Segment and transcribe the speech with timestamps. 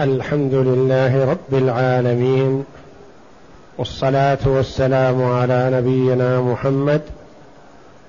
[0.00, 2.64] الحمد لله رب العالمين
[3.78, 7.02] والصلاة والسلام على نبينا محمد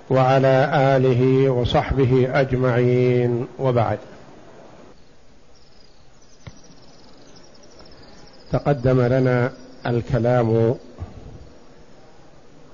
[0.10, 4.00] وعلى آله وصحبه أجمعين وبعد.
[8.52, 9.52] تقدم لنا
[9.86, 10.76] الكلام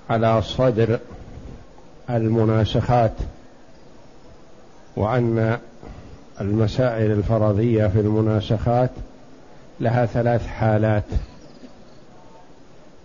[0.10, 1.00] على صدر
[2.10, 3.14] المناسخات
[4.96, 5.60] وأن
[6.42, 8.90] المسائل الفرضية في المناسخات
[9.80, 11.04] لها ثلاث حالات.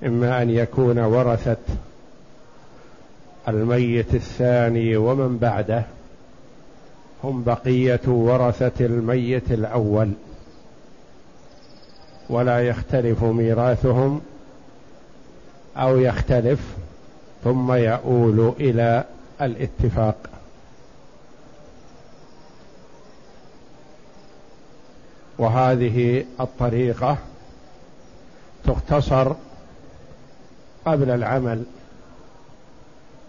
[0.06, 1.56] إما أن يكون ورثة
[3.48, 5.84] الميت الثاني ومن بعده
[7.24, 10.10] هم بقية ورثة الميت الأول
[12.30, 14.20] ولا يختلف ميراثهم
[15.76, 16.60] أو يختلف
[17.44, 19.04] ثم يؤول إلى
[19.42, 20.16] الاتفاق.
[25.38, 27.16] وهذه الطريقة
[28.64, 29.32] تختصر
[30.84, 31.64] قبل العمل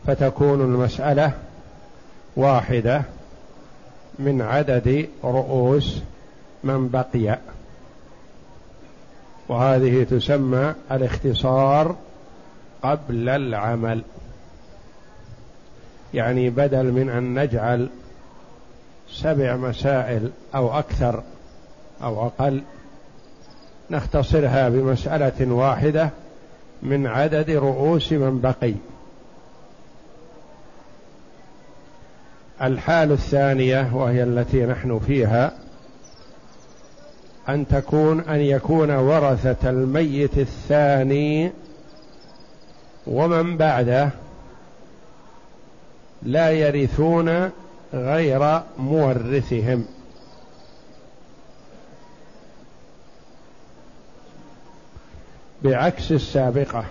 [0.07, 1.31] فتكون المسألة
[2.35, 3.01] واحدة
[4.19, 6.01] من عدد رؤوس
[6.63, 7.39] من بقي.
[9.47, 11.95] وهذه تسمى الاختصار
[12.83, 14.01] قبل العمل.
[16.13, 17.89] يعني بدل من أن نجعل
[19.11, 21.23] سبع مسائل أو أكثر
[22.03, 22.61] أو أقل
[23.89, 26.09] نختصرها بمسألة واحدة
[26.83, 28.73] من عدد رؤوس من بقي.
[32.61, 35.51] الحال الثانية وهي التي نحن فيها
[37.49, 41.51] أن تكون أن يكون ورثة الميت الثاني
[43.07, 44.09] ومن بعده
[46.23, 47.49] لا يرثون
[47.93, 49.85] غير مورثهم.
[55.63, 56.85] بعكس السابقة.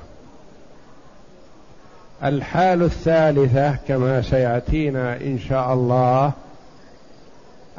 [2.25, 6.33] الحال الثالثة كما سيأتينا إن شاء الله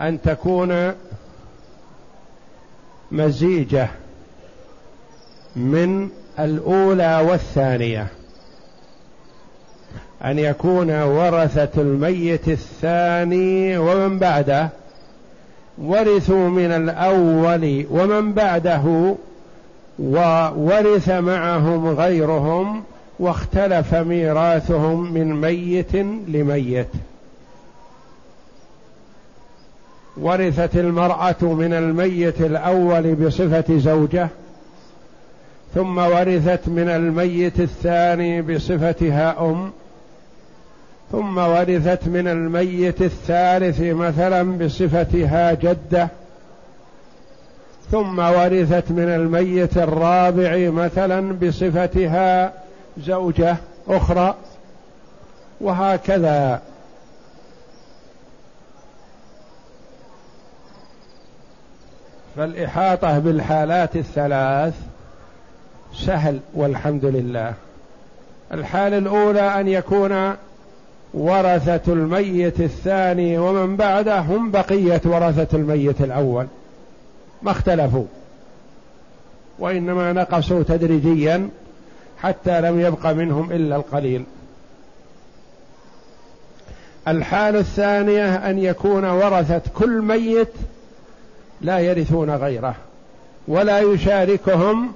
[0.01, 0.91] أن تكون
[3.11, 3.87] مزيجة
[5.55, 8.07] من الأولى والثانية.
[10.25, 14.69] أن يكون ورثة الميت الثاني ومن بعده
[15.77, 19.15] ورثوا من الأول ومن بعده
[19.99, 22.83] وورث معهم غيرهم
[23.19, 25.95] واختلف ميراثهم من ميت
[26.27, 26.87] لميت.
[30.17, 34.27] ورثت المرأة من الميت الأول بصفة زوجة
[35.75, 39.71] ثم ورثت من الميت الثاني بصفتها أم
[41.11, 46.09] ثم ورثت من الميت الثالث مثلا بصفتها جدة
[47.91, 52.53] ثم ورثت من الميت الرابع مثلا بصفتها
[52.97, 53.57] زوجة
[53.87, 54.35] أخرى
[55.61, 56.61] وهكذا.
[62.37, 64.73] فالإحاطة بالحالات الثلاث
[65.93, 67.53] سهل والحمد لله.
[68.53, 70.35] الحاله الأولى أن يكون
[71.13, 76.47] ورثة الميت الثاني ومن بعده هم بقية ورثة الميت الأول.
[77.41, 78.05] ما اختلفوا.
[79.59, 81.49] وإنما نقصوا تدريجيا
[82.21, 84.23] حتى لم يبق منهم إلا القليل.
[87.07, 90.53] الحال الثانية أن يكون ورثة كل ميت
[91.61, 92.75] لا يرثون غيره
[93.47, 94.93] ولا يشاركهم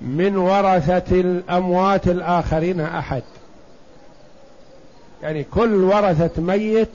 [0.00, 3.22] من ورثة الأموات الآخرين أحد.
[5.22, 6.88] يعني كل ورثة ميت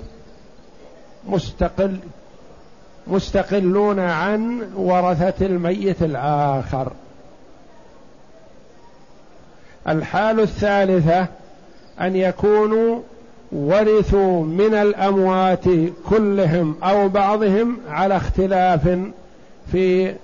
[1.28, 1.98] مستقل
[3.09, 6.91] مستقلون عن ورثة الميت الآخر.
[9.88, 11.28] الحال الثالثة
[12.01, 13.00] أن يكونوا
[13.51, 15.66] ورثوا من الأموات
[16.09, 19.00] كلهم أو بعضهم على اختلاف
[19.72, 20.16] في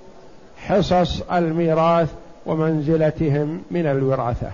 [0.56, 2.08] حصص الميراث
[2.46, 4.50] ومنزلتهم من الوراثة.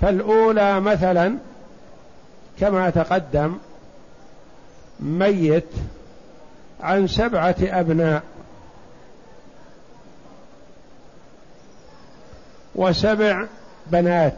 [0.00, 1.34] فالأولى مثلا
[2.60, 3.54] كما تقدم
[5.00, 5.64] ميت
[6.80, 8.22] عن سبعة أبناء.
[12.74, 13.44] وسبع
[13.86, 14.34] بنات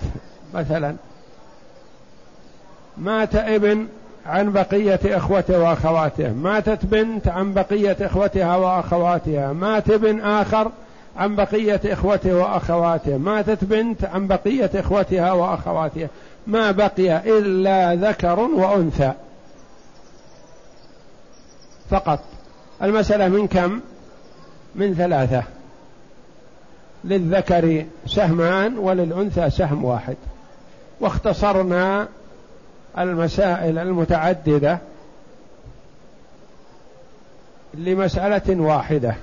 [0.54, 0.96] مثلا.
[2.98, 3.86] مات ابن
[4.26, 6.32] عن بقية إخوته وأخواته.
[6.32, 9.52] ماتت بنت عن بقية إخوتها وأخواتها.
[9.52, 10.70] مات ابن آخر
[11.16, 13.16] عن بقية إخوته وأخواته.
[13.16, 16.08] ماتت بنت عن بقية إخوتها وأخواتها
[16.46, 19.12] ما بقي إلا ذكر وأنثى.
[21.90, 22.20] فقط.
[22.82, 23.80] المسألة من كم؟
[24.74, 25.42] من ثلاثة.
[27.04, 30.16] للذكر سهمان وللأنثى سهم واحد.
[31.00, 32.08] واختصرنا
[32.98, 34.78] المسائل المتعددة
[37.74, 39.14] لمسألة واحدة.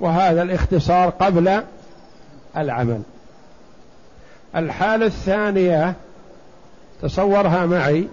[0.00, 1.62] وهذا الاختصار قبل
[2.56, 3.02] العمل.
[4.56, 5.94] الحالة الثانية
[7.02, 8.08] تصورها معي.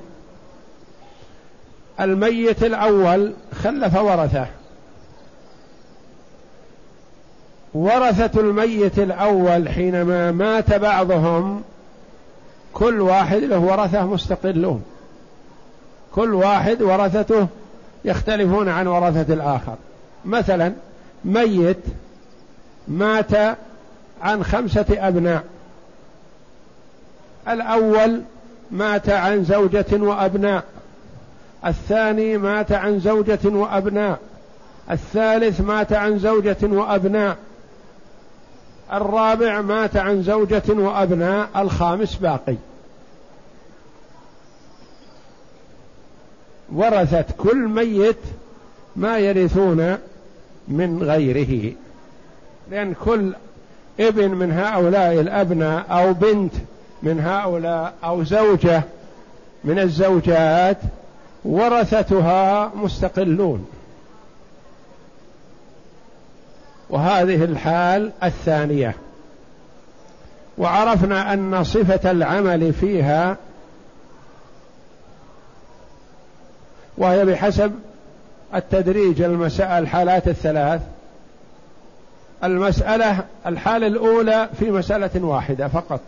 [1.99, 3.33] الميت الأول
[3.63, 4.47] خلف ورثة.
[7.73, 11.61] ورثة الميت الأول حينما مات بعضهم
[12.73, 14.83] كل واحد له ورثة مستقلون.
[16.15, 17.47] كل واحد ورثته
[18.05, 19.75] يختلفون عن ورثة الآخر.
[20.25, 20.73] مثلا
[21.25, 21.77] ميت
[22.87, 23.57] مات
[24.21, 25.43] عن خمسة أبناء.
[27.47, 28.21] الأول
[28.71, 30.63] مات عن زوجة وأبناء.
[31.65, 34.19] الثاني مات عن زوجة وأبناء.
[34.91, 37.37] الثالث مات عن زوجة وأبناء.
[38.93, 41.49] الرابع مات عن زوجة وأبناء.
[41.55, 42.55] الخامس باقي.
[46.73, 48.17] ورثت كل ميت
[48.95, 49.97] ما يرثون
[50.67, 51.73] من غيره.
[52.71, 53.33] لأن كل
[53.99, 56.53] ابن من هؤلاء الأبناء أو بنت
[57.03, 58.83] من هؤلاء أو زوجة
[59.63, 60.77] من الزوجات
[61.45, 63.67] ورثتها مستقلون.
[66.89, 68.95] وهذه الحال الثانية.
[70.57, 73.37] وعرفنا أن صفة العمل فيها
[76.97, 77.71] وهي بحسب
[78.55, 80.81] التدريج المساء الحالات الثلاث.
[82.43, 85.99] المسألة الحالة الأولى في مسألة واحدة فقط.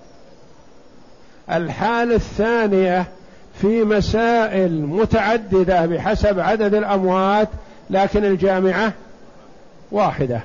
[1.51, 3.07] الحالة الثانية
[3.61, 7.49] في مسائل متعددة بحسب عدد الأموات
[7.89, 8.93] لكن الجامعة
[9.91, 10.41] واحدة.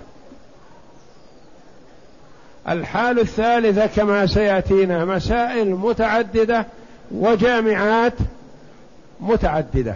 [2.68, 6.66] الحال الثالثة كما سيأتينا مسائل متعددة
[7.10, 8.12] وجامعات
[9.20, 9.94] متعددة.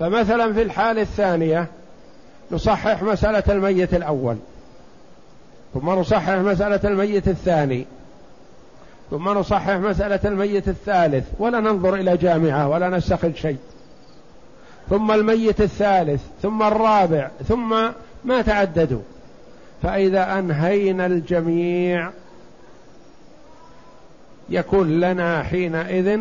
[0.00, 1.66] فمثلا في الحالة الثانية
[2.50, 4.36] نصحح مسألة الميت الأول
[5.74, 7.86] ثم نصحح مسألة الميت الثاني.
[9.12, 13.56] ثم نصحح مسألة الميت الثالث ولا ننظر إلى جامعة ولا نستخرج شيء.
[14.90, 17.90] ثم الميت الثالث ثم الرابع ثم
[18.24, 19.00] ما تعددوا.
[19.82, 22.10] فإذا أنهينا الجميع
[24.48, 26.20] يكون لنا حينئذ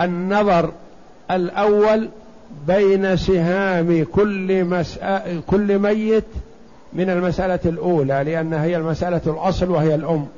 [0.00, 0.72] النظر
[1.30, 2.08] الأول
[2.66, 6.24] بين سهام كل مسألة كل ميت
[6.92, 10.28] من المسألة الأولى لأنها هي المسألة الأصل وهي الأم.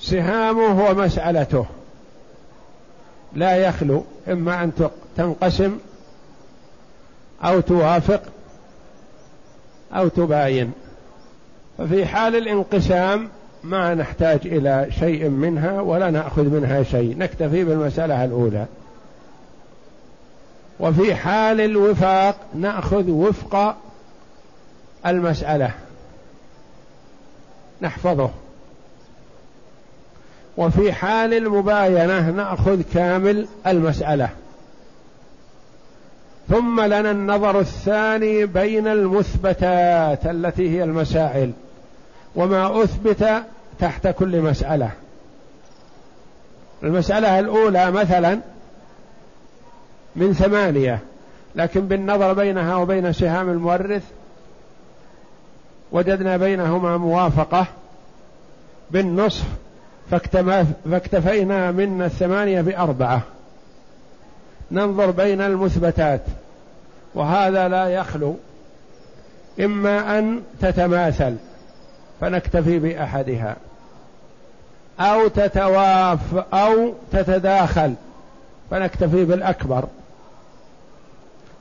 [0.00, 1.66] سهامه ومسألته
[3.34, 4.72] لا يخلو إما أن
[5.16, 5.78] تنقسم
[7.44, 8.22] أو توافق
[9.92, 10.72] أو تباين.
[11.78, 13.28] ففي حال الانقسام
[13.64, 17.18] ما نحتاج إلى شيء منها ولا نأخذ منها شيء.
[17.18, 18.66] نكتفي بالمسألة الأولى.
[20.80, 23.76] وفي حال الوفاق نأخذ وفق
[25.06, 25.70] المسألة.
[27.80, 28.30] نحفظه.
[30.56, 34.28] وفي حال المباينة نأخذ كامل المسألة.
[36.48, 41.52] ثم لنا النظر الثاني بين المثبتات التي هي المسائل.
[42.36, 43.42] وما أثبت
[43.78, 44.90] تحت كل مسألة.
[46.82, 48.40] المسألة الأولى مثلا
[50.16, 50.98] من ثمانية
[51.54, 54.02] لكن بالنظر بينها وبين سهام المورث
[55.92, 57.66] وجدنا بينهما موافقة
[58.90, 59.44] بالنصف
[60.90, 63.22] فاكتفينا من الثمانية بأربعة.
[64.70, 66.20] ننظر بين المثبتات
[67.14, 68.36] وهذا لا يخلو
[69.60, 71.36] إما أن تتماثل
[72.20, 73.56] فنكتفي بأحدها
[75.00, 76.18] أو تتواف
[76.54, 77.94] أو تتداخل
[78.70, 79.84] فنكتفي بالأكبر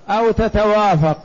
[0.10, 1.18] أو تتوافق.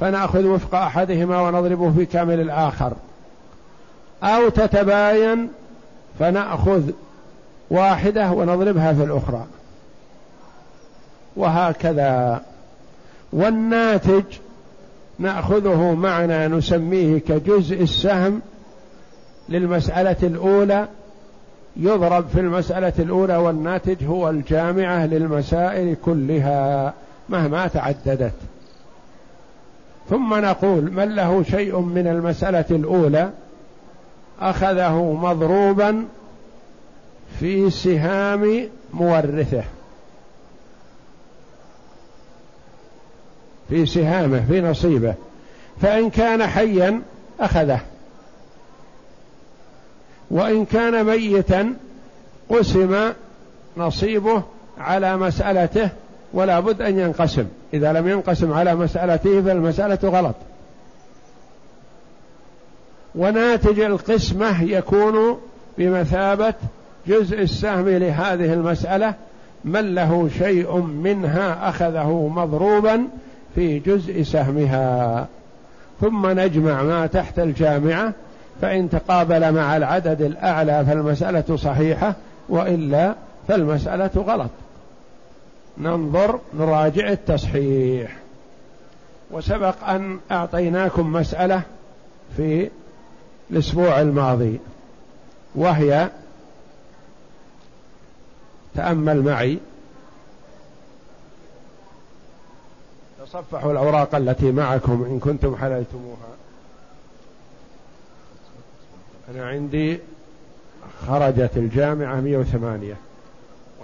[0.00, 2.92] فنأخذ وفق أحدهما ونضربه في كامل الآخر.
[4.22, 5.48] أو تتباين
[6.18, 6.82] فنأخذ
[7.70, 9.44] واحدة ونضربها في الأخرى.
[11.36, 12.42] وهكذا.
[13.32, 14.24] والناتج
[15.18, 18.40] نأخذه معنا نسميه كجزء السهم
[19.48, 20.88] للمسألة الأولى.
[21.76, 26.92] يضرب في المسألة الأولى والناتج هو الجامعة للمسائل كلها
[27.28, 28.32] مهما تعددت.
[30.10, 33.30] ثم نقول من له شيء من المسألة الأولى
[34.40, 36.04] أخذه مضروبا
[37.40, 39.64] في سهام مورثه.
[43.68, 45.14] في سهامه في نصيبه.
[45.82, 47.02] فإن كان حيا
[47.40, 47.80] أخذه.
[50.30, 51.74] وإن كان ميتا
[52.48, 53.12] قسم
[53.76, 54.42] نصيبه
[54.78, 55.90] على مسألته
[56.36, 57.46] ولا بد أن ينقسم.
[57.74, 60.34] إذا لم ينقسم على مسألته فالمسألة غلط.
[63.14, 65.38] وناتج القسمة يكون
[65.78, 66.54] بمثابة
[67.06, 69.14] جزء السهم لهذه المسألة
[69.64, 73.08] من له شيء منها أخذه مضروبا
[73.54, 75.26] في جزء سهمها.
[76.00, 78.12] ثم نجمع ما تحت الجامعة
[78.62, 82.14] فإن تقابل مع العدد الأعلى فالمسألة صحيحة
[82.48, 83.14] وإلا
[83.48, 84.50] فالمسألة غلط.
[85.78, 88.16] ننظر نراجع التصحيح.
[89.30, 91.62] وسبق أن أعطيناكم مسألة
[92.36, 92.70] في
[93.50, 94.60] الأسبوع الماضي
[95.54, 96.10] وهي
[98.74, 99.58] تأمل معي.
[103.26, 106.36] تصفحوا الأوراق التي معكم إن كنتم حللتموها.
[109.34, 109.98] أنا عندي
[111.06, 112.96] خرجت الجامعة 108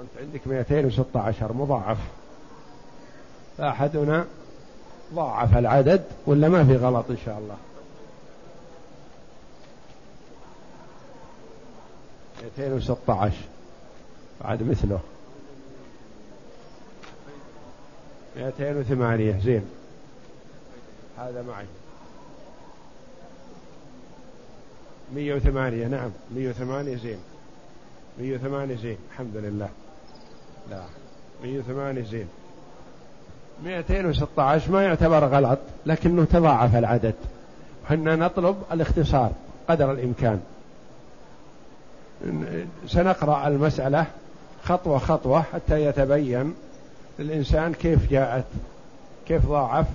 [0.02, 1.98] وأنت عندك 216 مضاعف.
[3.58, 4.26] فأحدنا
[5.14, 7.56] ضاعف العدد ولا ما في غلط إن شاء الله؟
[12.58, 13.36] 216
[14.40, 15.00] بعد مثله.
[18.36, 19.70] 208 زين.
[21.18, 21.66] هذا معي.
[25.14, 26.10] 108 نعم.
[26.34, 27.18] 108 زين.
[28.18, 28.98] 108 زين.
[29.10, 29.68] الحمد لله.
[30.70, 30.82] لا.
[31.44, 32.28] 108 زين.
[33.64, 37.14] 216 ما يعتبر غلط لكنه تضاعف العدد.
[37.84, 39.30] وحنا نطلب الاختصار
[39.68, 40.40] قدر الإمكان.
[42.86, 44.06] سنقرأ المسألة
[44.64, 46.54] خطوة خطوة حتى يتبين
[47.18, 48.44] للإنسان كيف جاءت
[49.28, 49.86] كيف ضاعف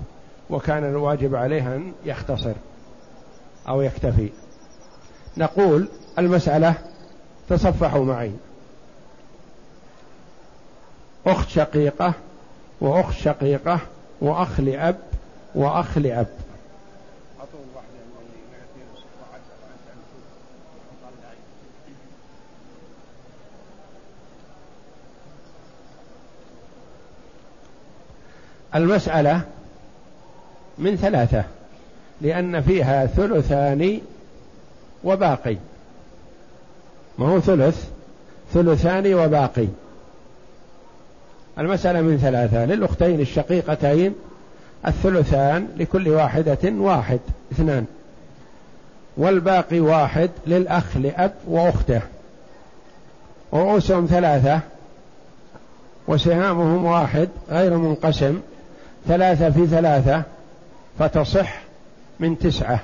[0.50, 2.52] وكان الواجب عليه أن يختصر
[3.68, 4.28] أو يكتفي.
[5.36, 6.74] نقول المسألة
[7.48, 8.32] تصفحوا معي.
[11.26, 12.12] أخت شقيقة
[12.80, 13.80] وأخت شقيقة
[14.20, 14.96] وأخ لأب
[15.54, 16.26] وأخ لأب.
[28.74, 29.40] المسألة
[30.78, 31.44] من ثلاثة
[32.20, 34.00] لأن فيها ثلثان
[35.04, 35.56] وباقي.
[37.18, 37.88] ما هو ثلث؟
[38.54, 39.66] ثلثان وباقي.
[41.58, 44.14] المسألة من ثلاثة للأختين الشقيقتين
[44.86, 47.20] الثلثان لكل واحدة واحد
[47.52, 47.84] اثنان.
[49.16, 52.00] والباقي واحد للأخ لأب وأخته.
[53.54, 54.60] رؤوسهم ثلاثة
[56.08, 58.40] وسهامهم واحد غير منقسم
[59.08, 60.22] ثلاثة في ثلاثة
[60.98, 61.60] فتصح
[62.20, 62.80] من تسعة.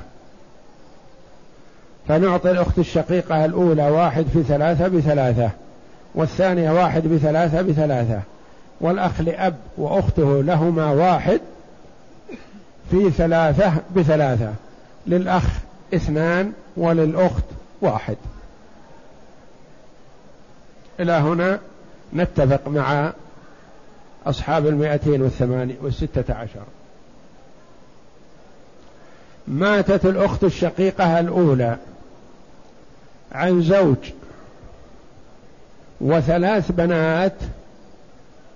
[2.09, 5.51] فنعطي الأخت الشقيقة الأولى واحد في ثلاثة بثلاثة
[6.15, 8.21] والثانية واحد بثلاثة بثلاثة.
[8.85, 11.41] والأخ لأب وأخته لهما واحد
[12.91, 14.55] في ثلاثة بثلاثة
[15.07, 15.45] للأخ
[15.95, 17.45] اثنان وللأخت
[17.81, 18.17] واحد.
[21.01, 21.61] إلى هنا
[22.15, 23.13] نتفق مع
[24.27, 26.65] أصحاب المائتين والثمانية والستة عشر.
[29.49, 31.77] ماتت الأخت الشقيقة الأولى
[33.33, 33.97] عن زوج
[36.01, 37.35] وثلاث بنات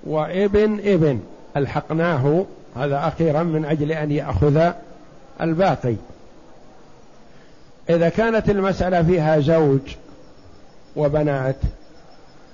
[0.08, 1.20] وابن ابن
[1.56, 2.44] ألحقناه
[2.76, 4.70] هذا أخيرا من أجل أن يأخذ
[5.40, 5.94] الباقي.
[7.90, 9.80] إذا كانت المسألة فيها زوج
[10.96, 11.56] وبنات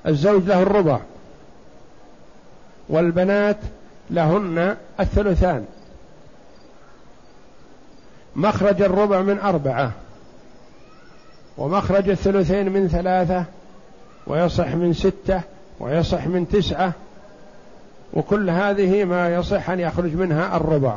[0.07, 1.01] الزوج له الربع
[2.89, 3.57] والبنات
[4.11, 5.65] لهن الثلثان.
[8.37, 9.93] مخرج الربع من أربعة
[11.59, 13.45] ومخرج الثلثين من ثلاثة
[14.27, 15.41] ويصح من ستة
[15.81, 16.93] ويصح من تسعة
[18.13, 20.97] وكل هذه ما يصح أن يخرج منها الربع.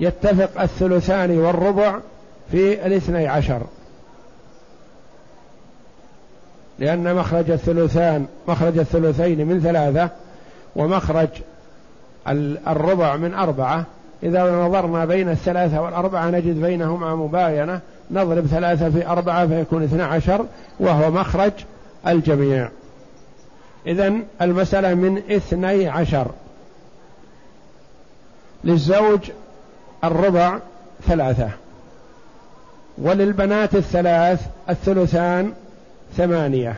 [0.00, 1.94] يتفق الثلثان والربع
[2.50, 3.62] في الاثني عشر.
[6.78, 10.08] لأن مخرج الثلثان مخرج الثلثين من ثلاثة
[10.76, 11.28] ومخرج
[12.68, 13.84] الربع من أربعة.
[14.22, 17.80] إذا نظرنا بين الثلاثة والأربعة نجد بينهما مباينة.
[18.10, 20.44] نضرب ثلاثة في أربعة فيكون اثنى عشر
[20.80, 21.52] وهو مخرج
[22.06, 22.68] الجميع.
[23.86, 26.30] إذا المسألة من اثني عشر.
[28.64, 29.30] للزوج
[30.04, 30.58] الربع
[31.06, 31.50] ثلاثة.
[32.98, 35.52] وللبنات الثلاث الثلثان
[36.16, 36.76] ثمانية.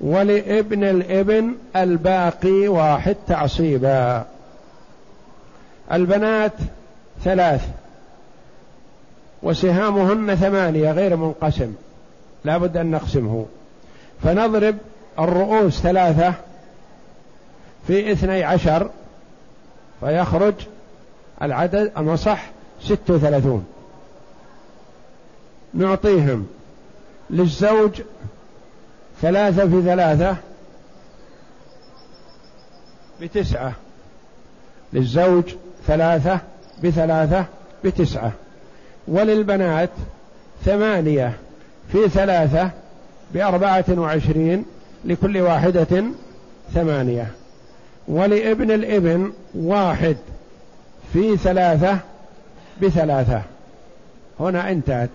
[0.00, 4.26] ولابن الابن الباقي واحد تعصيبا.
[5.92, 6.52] البنات
[7.24, 7.68] ثلاث.
[9.42, 11.74] وسهامهن ثمانية غير منقسم.
[12.44, 13.46] لا بد أن نقسمه.
[14.22, 14.76] فنضرب
[15.18, 16.34] الرؤوس ثلاثة
[17.86, 18.90] في اثني عشر
[20.00, 20.54] فيخرج
[21.42, 22.50] العدد المصح
[22.82, 23.66] ست وثلاثون.
[25.74, 26.46] نعطيهم
[27.30, 28.02] للزوج
[29.22, 30.36] ثلاثة في ثلاثة
[33.20, 33.72] بتسعة.
[34.92, 35.54] للزوج
[35.86, 36.40] ثلاثة
[36.82, 37.44] بثلاثة
[37.84, 38.32] بتسعة.
[39.08, 39.90] وللبنات
[40.64, 41.38] ثمانية
[41.92, 42.70] في ثلاثة
[43.34, 44.64] بأربعة وعشرين
[45.04, 46.04] لكل واحدة
[46.74, 47.30] ثمانية.
[48.08, 50.16] ولابن الابن واحد
[51.12, 51.98] في ثلاثة
[52.82, 53.42] بثلاثة.
[54.40, 55.10] هنا انتهت.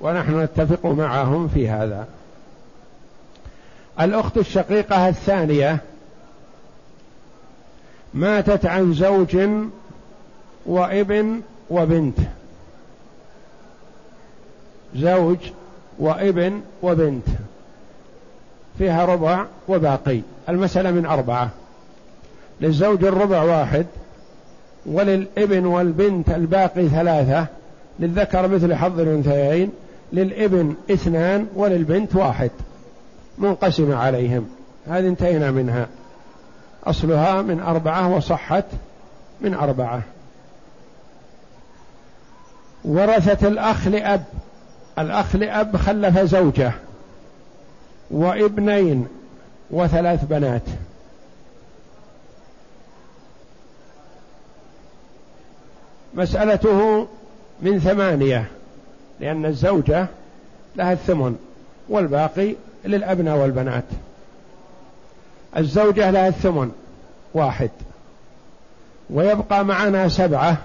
[0.00, 2.06] ونحن نتفق معهم في هذا.
[4.00, 5.78] الأخت الشقيقة الثانية
[8.14, 9.38] ماتت عن زوج
[10.66, 11.40] وابن
[11.70, 12.18] وبنت.
[14.96, 15.38] زوج
[15.98, 17.26] وابن وبنت
[18.78, 20.20] فيها ربع وباقي.
[20.48, 21.50] المسألة من أربعة.
[22.60, 23.86] للزوج الربع واحد
[24.86, 27.46] وللابن والبنت الباقي ثلاثة
[27.98, 29.72] للذكر مثل حظ الأنثيين
[30.12, 32.50] للابن اثنان وللبنت واحد.
[33.38, 34.48] منقسمة عليهم.
[34.86, 35.86] هذه انتهينا منها.
[36.84, 38.64] أصلها من أربعة وصحت
[39.40, 40.02] من أربعة.
[42.84, 44.24] ورثت الأخ لأب.
[44.98, 46.72] الأخ لأب خلف زوجة
[48.10, 49.08] وابنين
[49.70, 50.62] وثلاث بنات.
[56.14, 57.08] مسألته
[57.62, 58.50] من ثمانية
[59.20, 60.06] لأن الزوجة
[60.76, 61.36] لها الثمن
[61.88, 62.54] والباقي
[62.84, 63.84] للأبناء والبنات.
[65.56, 66.72] الزوجة لها الثمن
[67.34, 67.70] واحد
[69.10, 70.56] ويبقى معنا سبعة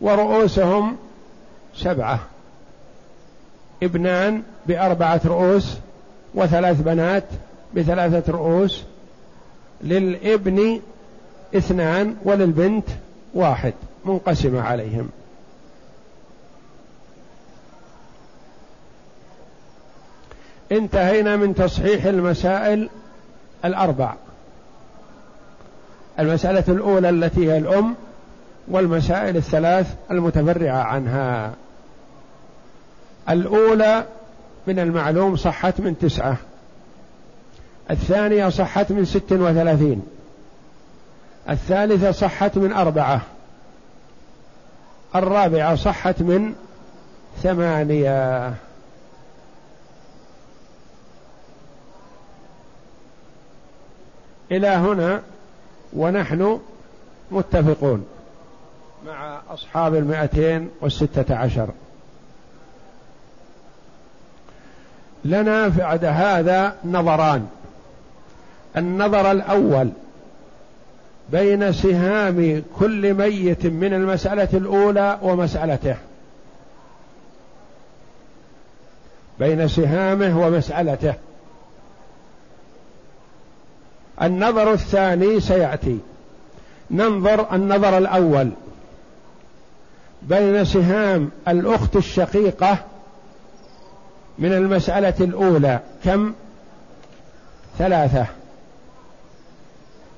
[0.00, 0.96] ورؤوسهم
[1.76, 2.20] سبعة.
[3.82, 5.76] ابنان بأربعة رؤوس
[6.34, 7.24] وثلاث بنات
[7.76, 8.82] بثلاثة رؤوس
[9.80, 10.80] للابن
[11.56, 12.88] اثنان وللبنت
[13.34, 15.08] واحد منقسمة عليهم.
[20.72, 22.88] انتهينا من تصحيح المسائل
[23.64, 24.14] الأربع.
[26.18, 27.94] المسألة الأولى التي هي الأم
[28.68, 31.54] والمسائل الثلاث المتفرعة عنها.
[33.28, 34.06] الأولى
[34.66, 36.36] من المعلوم صحت من تسعة.
[37.90, 40.02] الثانية صحت من ست وثلاثين.
[41.50, 43.20] الثالثة صحت من أربعة.
[45.14, 46.54] الرابعة صحت من
[47.42, 48.54] ثمانية.
[54.52, 55.22] إلى هنا
[55.92, 56.60] ونحن
[57.30, 58.06] متفقون
[59.06, 61.68] مع أصحاب المائتين والستة عشر.
[65.24, 67.46] لنا بعد هذا نظران.
[68.76, 69.88] النظر الأول
[71.32, 75.96] بين سهام كل ميت من المسألة الأولى ومسألته.
[79.38, 81.14] بين سهامه ومسألته.
[84.22, 85.98] النظر الثاني سيأتي.
[86.90, 88.50] ننظر النظر الأول.
[90.22, 92.78] بين سهام الأخت الشقيقة
[94.42, 96.32] من المسألة الأولى كم؟
[97.78, 98.26] ثلاثة.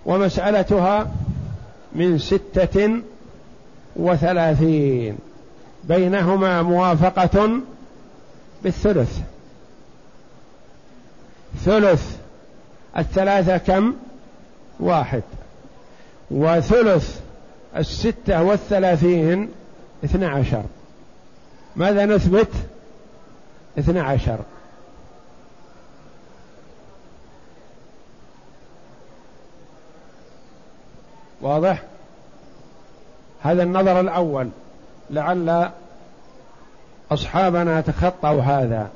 [0.06, 1.12] ومسألتها
[1.92, 2.90] من ستة
[3.96, 5.18] وثلاثين.
[5.84, 7.50] بينهما موافقة
[8.62, 9.18] بالثلث.
[11.64, 12.16] ثلث.
[12.98, 13.94] الثلاثة كم؟
[14.80, 15.22] واحد.
[16.30, 17.20] وثلث
[17.76, 19.48] الستة والثلاثين
[20.04, 20.62] اثنى عشر.
[21.76, 22.48] ماذا نثبت؟
[23.78, 24.38] اثنى عشر.
[31.40, 31.82] واضح؟
[33.42, 34.48] هذا النظر الأول.
[35.10, 35.70] لعل
[37.10, 38.90] أصحابنا تخطوا هذا.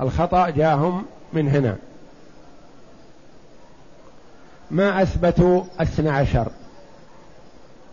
[0.00, 1.76] الخطأ جاءهم من هنا.
[4.70, 6.48] ما أثبتوا اثنى عشر؟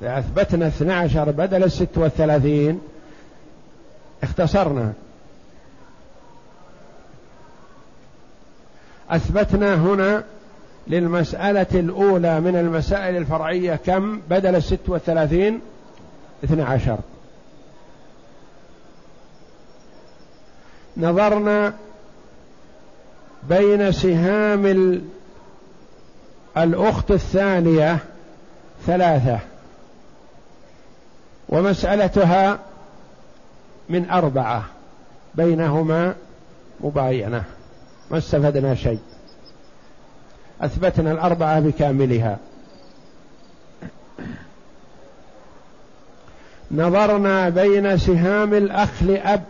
[0.03, 2.81] أثبتنا اثنى عشر بدل الست والثلاثين
[4.23, 4.93] اختصرنا.
[9.09, 10.23] أثبتنا هنا
[10.87, 15.61] للمسألة الأولى من المسائل الفرعية كم؟ بدل الست والثلاثين
[16.43, 16.97] اثنى عشر.
[20.97, 21.73] نظرنا
[23.49, 25.01] بين سهام
[26.57, 27.97] الأخت الثانية
[28.85, 29.39] ثلاثة
[31.49, 32.59] ومسألتها
[33.89, 34.65] من أربعة
[35.35, 36.15] بينهما
[36.81, 37.43] مباينة
[38.11, 38.99] ما استفدنا شيء.
[40.61, 42.37] أثبتنا الأربعة بكاملها.
[46.71, 49.43] نظرنا بين سهام الأخ لأب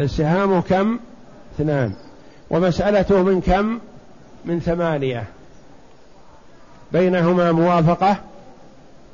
[0.00, 0.98] السهام كم؟
[1.54, 1.92] اثنان.
[2.50, 3.78] ومسألته من كم؟
[4.44, 5.24] من ثمانية.
[6.92, 8.16] بينهما موافقة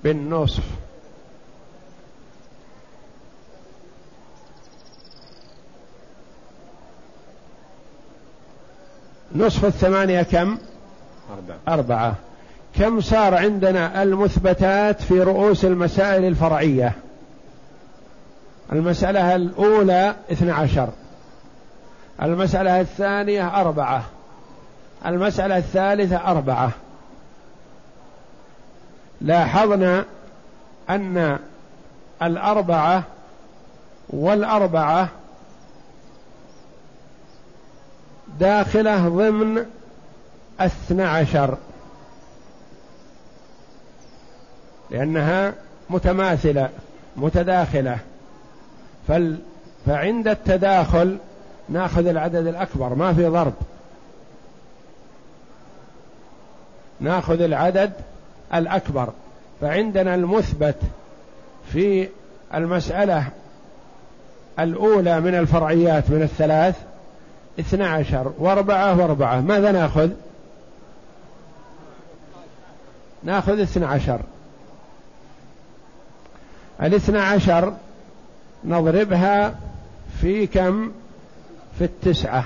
[0.05, 0.84] بالنصف.
[9.33, 10.59] نصف الثمانية كم؟
[11.33, 12.15] أربعة, أربعة.
[12.79, 16.93] كم صار عندنا المثبتات في رؤوس المسائل الفرعية؟
[18.73, 20.89] المسألة الأولى اثنى عشر.
[22.23, 24.03] المسألة الثانية أربعة.
[25.07, 26.71] المسألة الثالثة أربعة.
[29.21, 30.05] لاحظنا
[30.91, 31.39] أن
[32.23, 33.03] الأربعة
[34.11, 35.09] والأربعة
[38.39, 39.67] داخلة ضمن
[40.61, 41.59] اثنى عشر
[44.91, 45.55] لأنها
[45.91, 46.69] متماثلة
[47.17, 47.99] متداخلة.
[49.09, 49.39] فال
[49.87, 51.19] فعند التداخل
[51.69, 53.55] ناخذ العدد الأكبر ما في ضرب.
[57.01, 57.93] ناخذ العدد
[58.55, 59.09] الأكبر.
[59.61, 60.77] فعندنا المثبت
[61.73, 62.09] في
[62.55, 63.29] المسألة
[64.59, 66.77] الأولى من الفرعيات من الثلاث
[67.61, 68.33] اثنى عشر.
[68.39, 69.41] واربعة واربعة.
[69.41, 70.11] ماذا ناخذ؟
[73.23, 74.21] ناخذ اثنى عشر.
[76.83, 77.75] الاثنى عشر
[78.65, 79.55] نضربها
[80.21, 80.93] في كم؟
[81.79, 82.45] في التسعة.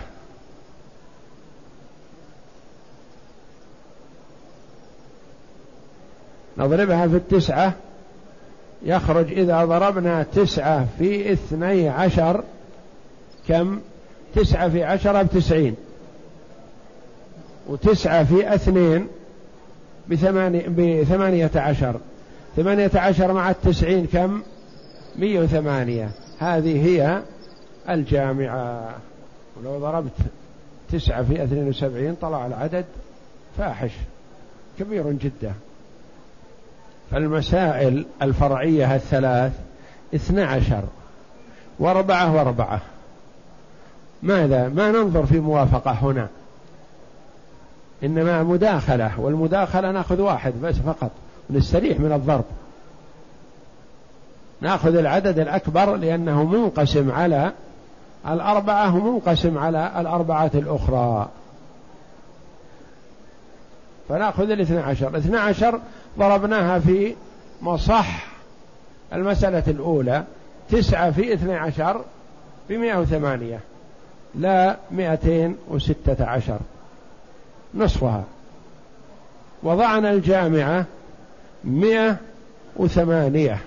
[6.58, 7.72] نضربها في التسعة.
[8.82, 12.44] يخرج إذا ضربنا تسعة في اثني عشر
[13.48, 13.80] كم؟
[14.34, 15.76] تسعة في عشرة بتسعين
[17.68, 19.08] وتسعة في اثنين
[20.08, 22.00] بثمانية, بثمانية عشر.
[22.56, 24.42] ثمانية عشر مع التسعين كم؟
[25.16, 26.10] مية وثمانية.
[26.38, 27.22] هذه هي
[27.88, 28.94] الجامعة.
[29.56, 30.16] ولو ضربت
[30.92, 32.84] تسعة في اثنين وسبعين طلع العدد
[33.58, 33.90] فاحش
[34.78, 35.52] كبير جدا.
[37.10, 39.52] فالمسائل الفرعية الثلاث
[40.14, 40.82] اثنى عشر.
[41.78, 42.80] واربعة واربعة.
[44.22, 46.28] ماذا؟ ما ننظر في موافقة هنا.
[48.04, 51.10] إنما مداخلة والمداخلة نأخذ واحد بس فقط
[51.50, 52.44] نستريح من الضرب.
[54.60, 57.52] نأخذ العدد الأكبر لأنه منقسم على
[58.28, 61.28] الأربعة ومنقسم على الأربعة الأخرى.
[64.08, 65.08] فنأخذ الاثنى عشر.
[65.08, 65.80] الاثنى عشر
[66.18, 67.14] ضربناها في
[67.62, 68.26] مصح
[69.12, 70.24] المسألة الأولى
[70.70, 72.04] تسعة في اثنى عشر
[72.68, 73.60] بمئة وثمانية.
[74.34, 76.58] لا مئتين وستة عشر
[77.74, 78.24] نصفها.
[79.62, 80.84] وضعنا الجامعة
[81.64, 82.16] مئة
[82.76, 83.58] وثمانية.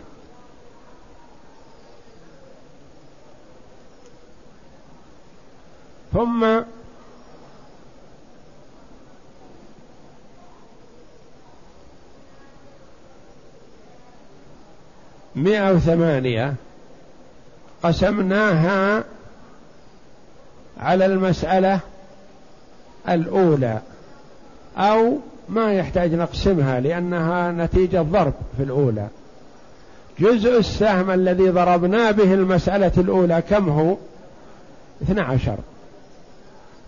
[6.13, 6.61] ثم
[15.35, 16.53] مئة وثمانية
[17.83, 19.03] قسمناها
[20.79, 21.79] على المسألة
[23.09, 23.79] الأولى
[24.77, 25.17] أو
[25.49, 29.07] ما يحتاج نقسمها لأنها نتيجة ضرب في الأولى.
[30.19, 33.97] جزء السهم الذي ضربنا به المسألة الأولى كم هو؟
[35.03, 35.57] اثنى عشر.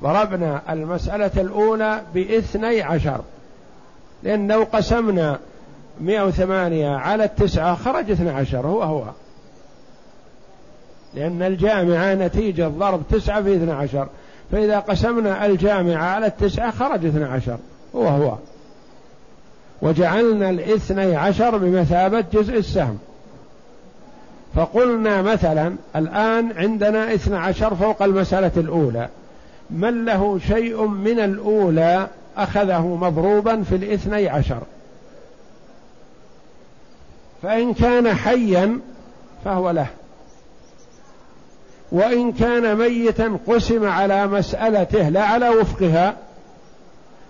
[0.04, 3.22] ضربنا المسألة الأولى باثني عشر.
[4.24, 5.40] لأن لو قسمنا
[6.02, 9.04] مئة وثمانية على التسعة خرج اثنى عشر هو هو.
[11.16, 14.08] لأن الجامعة نتيجة ضرب تسعة في اثنى عشر.
[14.52, 17.58] فإذا قسمنا الجامعة على التسعة خرج اثنى عشر.
[17.96, 18.36] هو هو.
[19.82, 22.98] وجعلنا الاثني عشر بمثابة جزء السهم.
[24.56, 29.10] فقلنا مثلا الآن عندنا اثنى عشر فوق المسألة الأولى.
[29.70, 34.62] من له شيء من الأولى أخذه مضروبا في الاثني عشر؟
[37.44, 38.80] فإن كان حيا
[39.46, 39.88] فهو له.
[41.94, 46.16] وإن كان ميتا قسم على مسألته لا على وفقها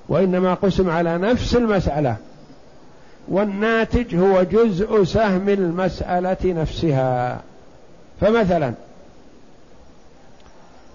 [0.10, 2.16] وإنما قسم على نفس المسألة.
[3.28, 7.42] والناتج هو جزء سهم المسألة نفسها.
[8.22, 8.74] فمثلا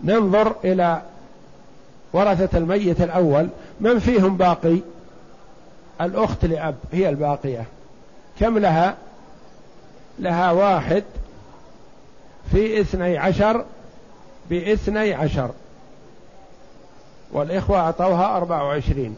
[0.05, 1.03] ننظر إلى
[2.13, 3.49] ورثة الميت الأول
[3.81, 4.79] من فيهم باقي؟
[6.01, 7.65] الأخت لأب هي الباقية.
[8.41, 8.95] كم لها؟
[10.19, 11.05] لها واحد
[12.53, 13.65] في اثني عشر
[14.51, 15.51] باثني عشر.
[17.33, 19.17] والإخوة أعطوها أربع وعشرين.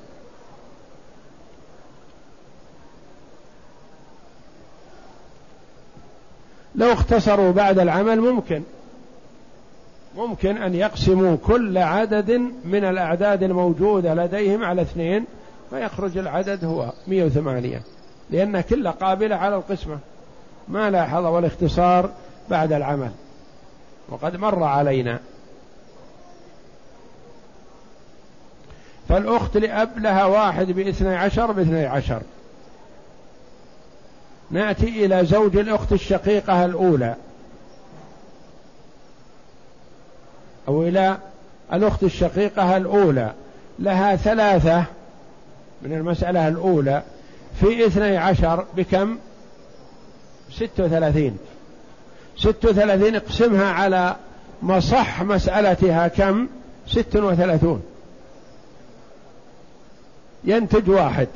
[6.74, 8.62] لو اختصروا بعد العمل ممكن.
[10.16, 12.30] ممكن أن يقسموا كل عدد
[12.64, 15.24] من الأعداد الموجودة لديهم على اثنين
[15.70, 17.82] فيخرج العدد هو 108
[18.30, 19.98] لأن كل قابلة على القسمة.
[20.68, 22.10] ما لاحظ والإختصار
[22.50, 23.10] بعد العمل.
[24.08, 25.18] وقد مر علينا.
[29.08, 32.22] فالأخت لأب لها واحد باثني عشر باثني عشر.
[34.50, 37.14] نأتي إلى زوج الأخت الشقيقة الأولى.
[40.68, 41.18] أو إلى
[41.72, 43.32] الأخت الشقيقة الأولى.
[43.78, 44.84] لها ثلاثة
[45.82, 47.02] من المسألة الأولى
[47.60, 49.18] في اثني عشر بكم؟
[50.50, 51.38] ستة وثلاثين.
[52.40, 54.16] ستة وثلاثين اقسمها على
[54.62, 56.48] مصح مسألتها كم؟
[56.86, 57.82] ست وثلاثون.
[60.44, 61.28] ينتج واحد.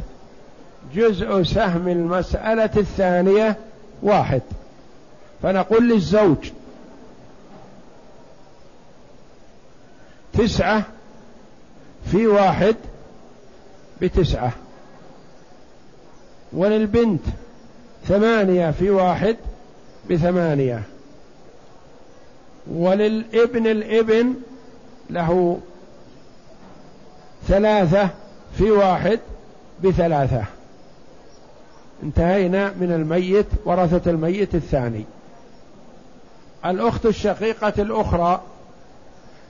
[0.95, 3.57] جزء سهم المسألة الثانية
[4.03, 4.43] واحد.
[5.43, 6.51] فنقول للزوج
[10.33, 10.83] تسعة
[12.13, 12.77] في واحد
[14.01, 14.53] بتسعة.
[16.53, 17.23] وللبنت
[18.09, 19.37] ثمانية في واحد
[20.11, 20.83] بثمانية.
[22.71, 24.35] وللابن الابن
[25.11, 25.61] له
[27.49, 28.09] ثلاثة
[28.59, 29.21] في واحد
[29.85, 30.45] بثلاثة.
[32.03, 35.05] انتهينا من الميت ورثة الميت الثاني.
[36.67, 38.41] الأخت الشقيقة الأخرى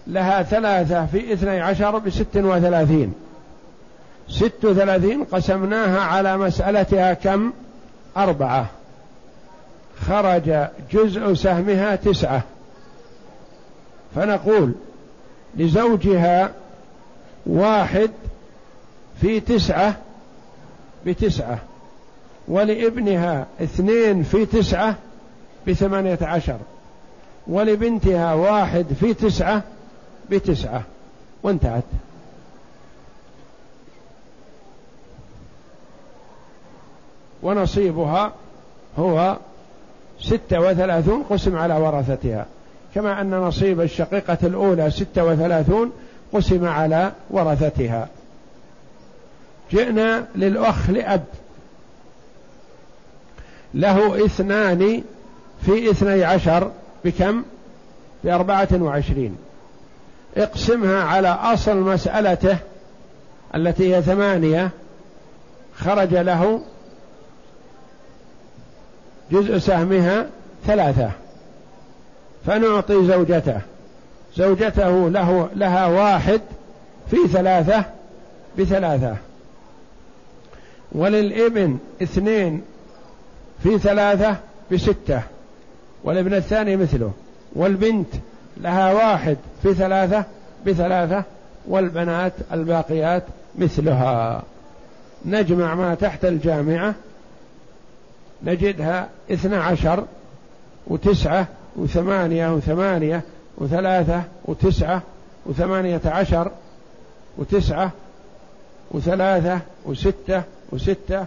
[0.07, 3.15] لها ثلاثة في اثني عشر بست وثلاثين.
[4.29, 7.53] ست وثلاثين قسمناها على مسألتها كم؟
[8.17, 8.67] أربعة.
[10.07, 12.43] خرج جزء سهمها تسعة.
[14.15, 14.73] فنقول
[15.57, 16.55] لزوجها
[17.47, 18.11] واحد
[19.21, 19.97] في تسعة
[21.07, 21.59] بتسعة
[22.49, 24.97] ولابنها اثنين في تسعة
[25.67, 26.59] بثمانية عشر
[27.47, 29.63] ولبنتها واحد في تسعة
[30.31, 30.83] بتسعة.
[31.43, 31.85] وانتهت.
[37.43, 38.33] ونصيبها
[38.99, 39.37] هو
[40.21, 42.47] ستة وثلاثون قسم على ورثتها
[42.95, 45.93] كما أن نصيب الشقيقة الأولى ستة وثلاثون
[46.33, 48.09] قسم على ورثتها.
[49.73, 51.25] جئنا للأخ لأب.
[53.75, 55.03] له اثنان
[55.67, 56.71] في اثني عشر
[57.05, 57.43] بكم؟
[58.25, 59.37] بأربعة وعشرين.
[60.37, 62.59] اقسمها على أصل مسألته
[63.55, 64.71] التي هي ثمانية.
[65.77, 66.61] خرج له
[69.33, 70.27] جزء سهمها
[70.67, 71.11] ثلاثة.
[72.47, 73.61] فنعطي زوجته.
[74.37, 76.41] زوجته له لها واحد
[77.11, 77.85] في ثلاثة
[78.59, 79.17] بثلاثة.
[80.93, 82.63] وللابن اثنين
[83.63, 84.37] في ثلاثة
[84.73, 85.23] بستة.
[86.05, 87.13] والابن الثاني مثله.
[87.53, 88.09] والبنت
[88.57, 90.25] لها واحد في ثلاثة
[90.67, 91.25] بثلاثة.
[91.69, 93.23] والبنات الباقيات
[93.59, 94.43] مثلها.
[95.25, 96.95] نجمع ما تحت الجامعة.
[98.43, 100.05] نجدها اثنى عشر
[100.87, 101.47] وتسعة
[101.77, 103.23] وثمانية وثمانية
[103.59, 105.03] وثلاثة وتسعة
[105.47, 106.51] وثمانية عشر
[107.39, 107.91] وتسعة
[108.91, 111.27] وثلاثة وستة وستة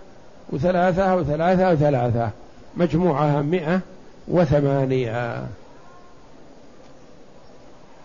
[0.50, 2.30] وثلاثة وثلاثة وثلاثة.
[2.78, 3.80] مجموعها مئة
[4.28, 5.48] وثمانية.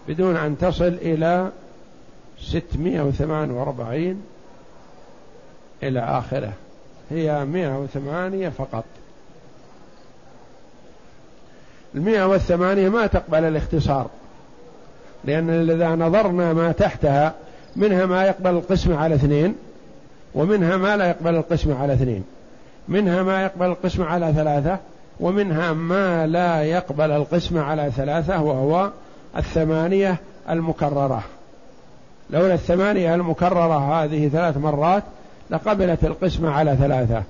[0.09, 1.51] بدون أن تصل إلى
[2.41, 4.23] ستمائة وثمان وأربعين
[5.83, 6.53] إلى آخره.
[7.11, 8.85] هي مئة وثمانية فقط.
[11.95, 14.07] المئة والثمانية ما تقبل الاختصار
[15.25, 17.35] لأن إذا نظرنا ما تحتها
[17.77, 19.55] منها ما يقبل القسم على اثنين
[20.35, 22.25] ومنها ما لا يقبل القسم على اثنين.
[22.89, 24.79] منها ما يقبل القسم على ثلاثة
[25.21, 28.91] ومنها ما لا يقبل القسم على ثلاثة وهو
[29.37, 30.17] الثمانية
[30.51, 31.23] المكررة.
[32.31, 35.03] لولا الثمانية المكررة هذه ثلاث مرات
[35.51, 37.23] لقبلت القسمة على ثلاثة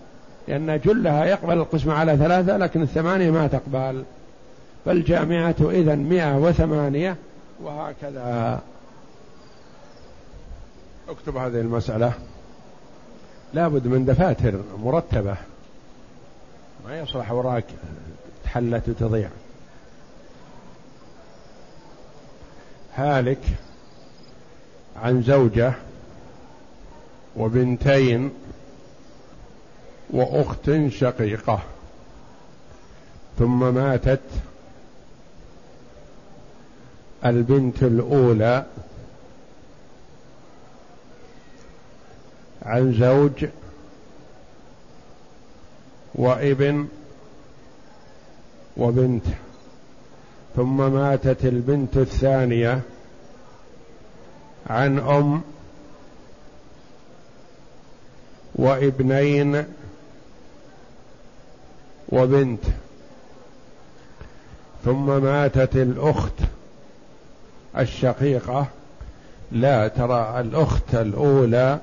[0.49, 4.05] لأن جلها يقبل القسمة على ثلاثة لكن الثمانية ما تقبل.
[4.85, 7.17] فالجامعة إذا مئة وثمانية
[7.63, 8.61] وهكذا.
[11.09, 12.13] اكتب هذه المسألة.
[13.55, 15.37] لابد من دفاتر مرتبة.
[16.87, 17.65] ما يصلح وراك
[18.45, 19.29] تحلت وتضيع.
[22.95, 23.41] هالك
[25.03, 25.73] عن زوجة
[27.37, 28.31] وبنتين
[30.11, 31.61] وأخت شقيقة.
[33.39, 34.21] ثم ماتت
[37.27, 38.65] البنت الأولى
[42.63, 43.49] عن زوج
[46.15, 46.89] وابن
[48.77, 49.25] وبنت
[50.57, 52.81] ثم ماتت البنت الثانية
[54.67, 55.43] عن أم
[58.55, 59.65] وابنين
[62.09, 62.65] وبنت
[64.85, 66.33] ثم ماتت الأخت
[67.79, 68.67] الشقيقة
[69.53, 71.79] لا ترى الأخت الأولى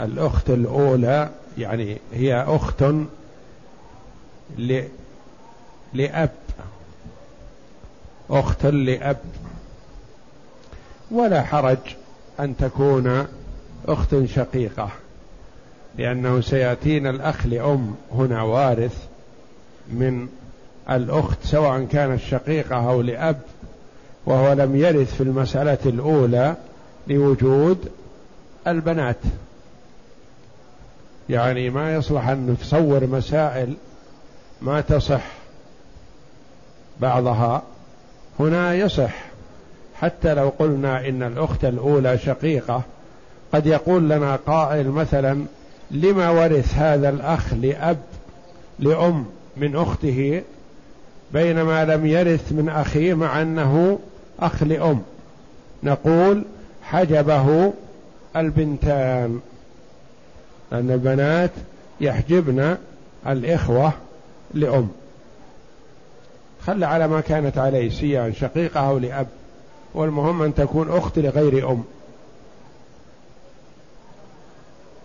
[0.00, 2.84] الأخت الأولى يعني هي أخت
[4.58, 4.82] ل...
[5.94, 6.30] لأب
[8.30, 9.16] أخت لأب.
[11.10, 11.78] ولا حرج
[12.40, 13.26] أن تكون
[13.88, 14.90] أخت شقيقة
[15.98, 19.06] لأنه سيأتينا الأخ لأم هنا وارث
[19.88, 20.28] من
[20.90, 23.40] الأخت سواء كانت شقيقة أو لأب.
[24.26, 26.54] وهو لم يرث في المسألة الأولى
[27.06, 27.90] لوجود
[28.66, 29.16] البنات.
[31.28, 33.74] يعني ما يصلح أن نتصور مسائل
[34.62, 35.24] ما تصح
[37.00, 37.62] بعضها
[38.38, 39.30] هنا يصح.
[40.00, 42.82] حتى لو قلنا إن الأخت الأولى شقيقة
[43.52, 45.44] قد يقول لنا قائل مثلا
[45.90, 47.98] لما ورث هذا الأخ لأب
[48.78, 50.42] لأم من أخته
[51.32, 53.98] بينما لم يرث من أخيه مع أنه
[54.40, 55.02] أخ لأم.
[55.82, 56.44] نقول
[56.82, 57.72] حجبه
[58.36, 59.40] البنتان.
[60.72, 61.50] لأن البنات
[62.00, 62.76] يحجبن
[63.26, 63.92] الإخوة
[64.54, 64.88] لأم.
[66.66, 69.26] خل على ما كانت عليه سيان شقيقة أو لأب.
[69.94, 71.84] والمهم أن تكون أخت لغير أم.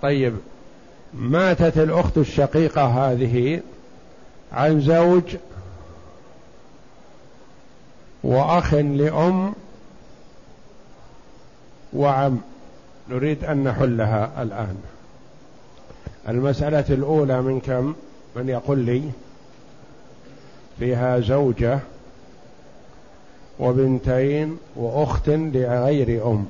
[0.01, 0.35] طيب
[1.13, 3.61] ماتت الأخت الشقيقة هذه
[4.51, 5.35] عن زوج
[8.25, 9.53] وأخ لأم
[11.93, 12.37] وعم.
[13.09, 14.77] نريد أن نحلها الآن.
[16.29, 17.93] المسألة الأولى من كم؟
[18.35, 19.03] من يقول لي
[20.79, 21.79] فيها زوجة
[23.59, 26.45] وبنتين وأخت لغير أم.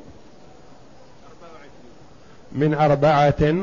[2.51, 3.55] من أربعة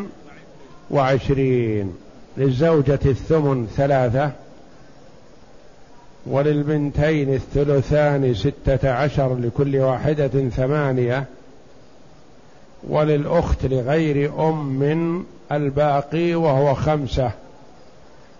[0.90, 1.96] وعشرين.
[2.36, 4.32] للزوجة الثمن ثلاثة.
[6.26, 11.24] وللبنتين الثلثان ستة عشر لكل واحدة ثمانية
[12.88, 17.30] وللأخت لغير أم الباقي وهو خمسة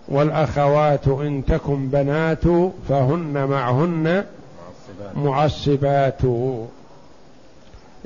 [0.07, 2.43] والأخوات إن تكن بنات
[2.89, 4.23] فهن معهن
[5.15, 6.21] معصبات.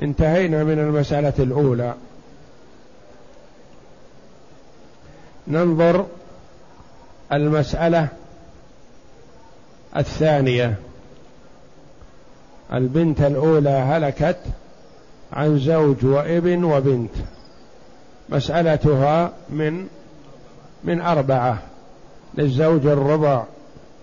[0.02, 1.94] انتهينا من المسألة الأولى.
[5.48, 6.06] ننظر
[7.32, 8.08] المسألة
[9.98, 10.74] الثانية
[12.72, 14.38] البنت الأولى هلكت
[15.32, 17.10] عن زوج وابن وبنت
[18.28, 19.86] مسألتها من
[20.84, 21.58] من أربعة
[22.34, 23.44] للزوج الربع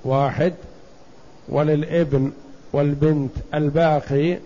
[0.03, 0.53] واحد
[1.49, 2.31] وللابن
[2.73, 4.37] والبنت الباقي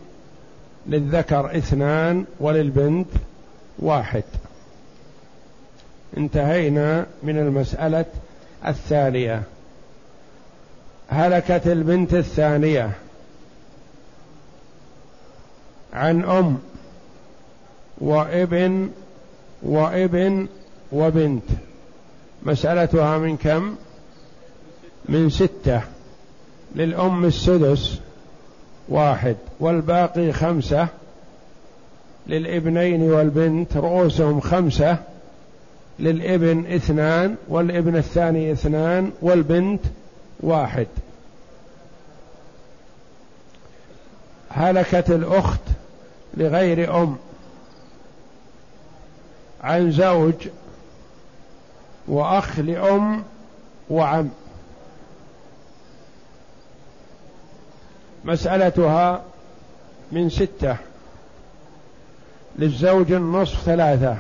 [0.88, 3.08] للذكر اثنان وللبنت
[3.80, 4.24] واحد.
[6.18, 8.06] انتهينا من المسألة
[8.68, 9.44] الثانية.
[11.10, 12.92] هلكت البنت الثانية
[15.94, 16.58] عن أم
[17.98, 18.90] وابن
[19.64, 20.48] وابن
[20.92, 21.44] وبنت.
[22.44, 23.76] مسألتها من كم؟
[25.06, 25.82] من ستة.
[26.76, 28.00] للأم السدس
[28.90, 30.88] واحد والباقي خمسة.
[32.28, 34.98] للابنين والبنت رؤوسهم خمسة.
[36.00, 39.82] للابن اثنان والابن الثاني اثنان والبنت
[40.40, 40.88] واحد.
[44.50, 45.60] هلكت الأخت
[46.38, 47.18] لغير أم
[49.62, 50.34] عن زوج
[52.08, 53.24] وأخ لأم
[53.90, 54.30] وعم.
[58.26, 59.24] مسألتها
[60.12, 60.78] من ستة.
[62.56, 64.18] للزوج النصف ثلاثة.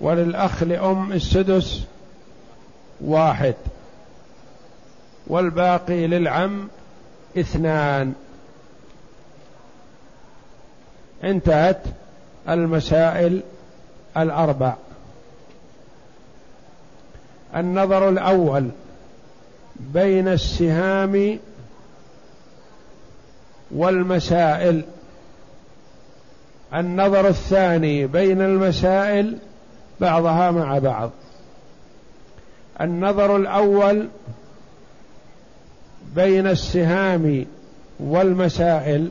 [0.00, 1.84] وللأخ لأم السدس
[3.00, 3.54] واحد.
[5.30, 6.68] والباقي للعم
[7.38, 8.12] اثنان.
[11.24, 11.82] انتهت
[12.48, 13.42] المسائل
[14.16, 14.74] الأربع.
[17.56, 18.68] النظر الأول
[19.76, 21.38] بين السهام
[23.70, 24.84] والمسائل.
[26.74, 29.38] النظر الثاني بين المسائل
[30.00, 31.10] بعضها مع بعض.
[32.80, 34.08] النظر الأول
[36.14, 37.46] بين السهام
[38.00, 39.10] والمسائل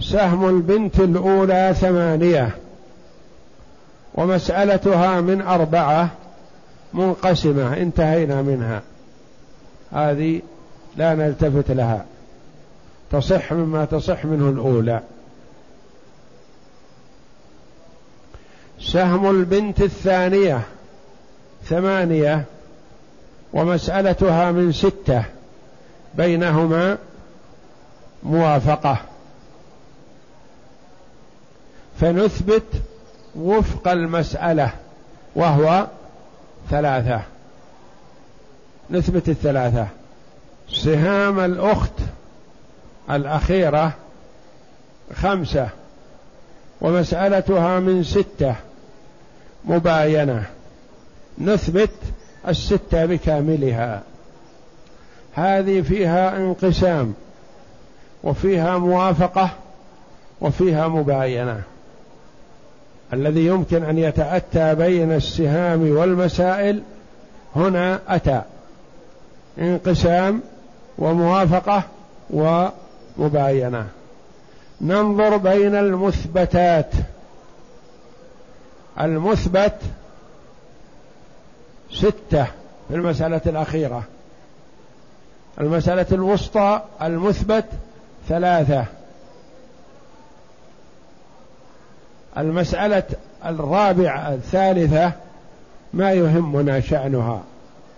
[0.00, 2.50] سهم البنت الأولى ثمانية
[4.14, 6.10] ومسألتها من أربعة
[6.94, 8.82] منقسمة انتهينا منها.
[9.92, 10.40] هذه
[10.96, 12.04] لا نلتفت لها.
[13.12, 15.00] تصح مما تصح منه الأولى.
[18.80, 20.62] سهم البنت الثانية
[21.64, 22.44] ثمانية
[23.54, 25.24] ومسألتها من ستة
[26.14, 26.98] بينهما
[28.22, 28.96] موافقة.
[32.00, 32.62] فنثبت
[33.34, 34.70] وفق المسألة
[35.34, 35.86] وهو
[36.70, 37.20] ثلاثة.
[38.90, 39.86] نثبت الثلاثة.
[40.70, 41.98] سهام الأخت
[43.10, 43.92] الأخيرة
[45.14, 45.68] خمسة
[46.80, 48.54] ومسألتها من ستة
[49.64, 50.44] مباينة.
[51.38, 51.90] نثبت
[52.48, 54.02] الستة بكاملها.
[55.34, 57.14] هذه فيها انقسام
[58.24, 59.50] وفيها موافقة
[60.40, 61.62] وفيها مباينة.
[63.12, 66.82] الذي يمكن أن يتأتى بين السهام والمسائل
[67.56, 68.42] هنا أتى.
[69.58, 70.40] انقسام
[70.98, 71.82] وموافقة
[72.30, 73.86] ومباينة.
[74.80, 76.90] ننظر بين المثبتات.
[79.00, 79.76] المثبت
[81.94, 82.44] ستة
[82.88, 84.02] في المسألة الأخيرة.
[85.60, 87.64] المسألة الوسطى المثبت
[88.28, 88.84] ثلاثة.
[92.38, 93.02] المسألة
[93.44, 95.12] الرابعة الثالثة
[95.92, 97.42] ما يهمنا شأنها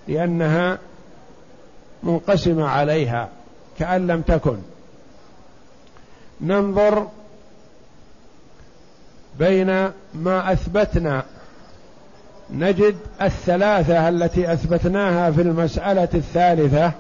[0.09, 0.79] لأنها
[2.03, 3.29] منقسمة عليها
[3.79, 4.59] كأن لم تكن.
[6.41, 7.09] ننظر
[9.39, 11.25] بين ما أثبتنا
[12.51, 16.93] نجد الثلاثة التي أثبتناها في المسألة الثالثة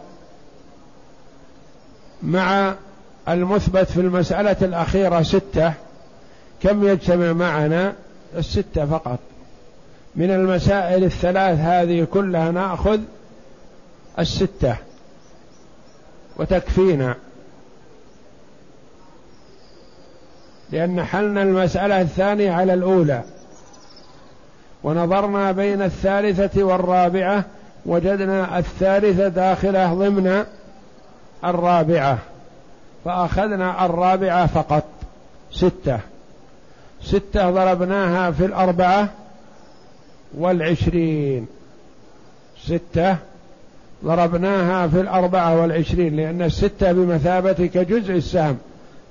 [2.22, 2.74] مع
[3.28, 5.72] المثبت في المسألة الأخيرة ستة.
[6.62, 7.92] كم يجتمع معنا؟
[8.36, 9.18] الستة فقط.
[10.16, 13.00] من المسائل الثلاث هذه كلها نأخذ
[14.18, 14.76] الستة
[16.36, 17.14] وتكفينا.
[20.70, 23.22] لأن حلنا المسألة الثانية على الأولى.
[24.82, 27.44] ونظرنا بين الثالثة والرابعة
[27.86, 30.44] وجدنا الثالثة داخلة ضمن
[31.44, 32.18] الرابعة
[33.04, 34.84] فأخذنا الرابعة فقط
[35.52, 35.98] ستة.
[37.02, 39.08] ستة ضربناها في الأربعة
[40.38, 41.46] والعشرين.
[42.64, 43.16] ستة
[44.04, 48.58] ضربناها في الأربعة والعشرين لأن الستة بمثابة كجزء السهم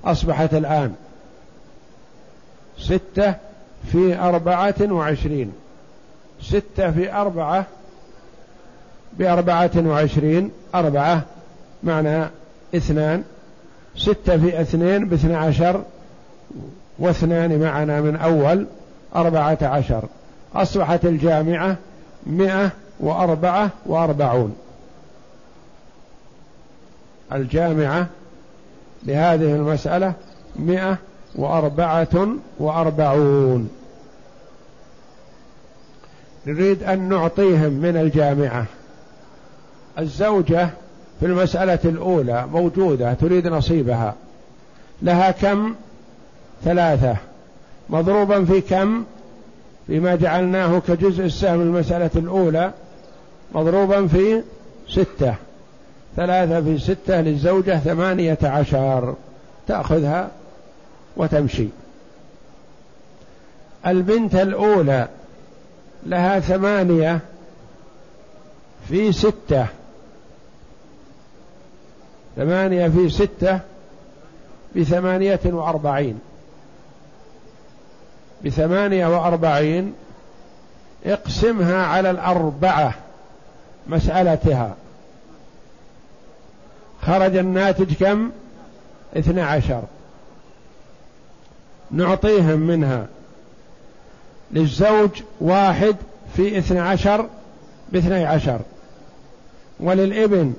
[0.04, 0.94] أصبحت الآن.
[2.78, 3.34] ستة
[3.92, 5.52] في أربعة وعشرين.
[6.42, 7.66] ستة في أربعة
[9.12, 10.50] بأربعة وعشرين.
[10.74, 11.22] أربعة
[11.82, 12.24] معنى
[12.74, 13.24] اثنان.
[13.96, 15.82] ستة في اثنين باثنى عشر.
[16.98, 18.66] واثنان معنا من أول.
[19.16, 20.04] أربعة عشر.
[20.54, 21.76] أصبحت الجامعة
[22.26, 22.70] مئة
[23.00, 24.56] وأربعة وأربعون.
[27.32, 28.06] الجامعة
[29.02, 30.12] لهذه المسألة
[30.56, 30.98] مئة
[31.36, 32.28] وأربعة
[32.58, 33.70] وأربعون.
[36.46, 38.64] نريد أن نعطيهم من الجامعة.
[39.98, 40.68] الزوجة
[41.20, 44.14] في المسألة الأولى موجودة تريد نصيبها.
[45.02, 45.74] لها كم؟
[46.64, 47.16] ثلاثة.
[47.90, 49.04] مضروبا في كم؟
[49.86, 52.72] فيما جعلناه كجزء السهم المسألة الأولى
[53.54, 54.42] مضروبا في
[54.88, 55.34] ستة.
[56.16, 59.14] ثلاثة في ستة للزوجة ثمانية عشر.
[59.68, 60.30] تأخذها؟
[61.16, 61.68] وتمشي.
[63.86, 65.08] البنت الأولى
[66.06, 67.20] لها ثمانية
[68.88, 69.66] في ستة.
[72.36, 73.60] ثمانية في ستة
[74.76, 76.20] بثمانية وأربعين.
[78.44, 79.94] بثمانية وأربعين
[81.06, 82.94] اقسمها على الأربعة
[83.86, 84.74] مسألتها.
[87.02, 88.30] خرج الناتج كم؟
[89.16, 89.82] اثنى عشر.
[91.90, 93.06] نعطيهم منها
[94.52, 95.10] للزوج
[95.40, 95.96] واحد
[96.36, 97.28] في اثنى عشر
[97.92, 98.60] باثني عشر
[99.80, 100.54] وللابن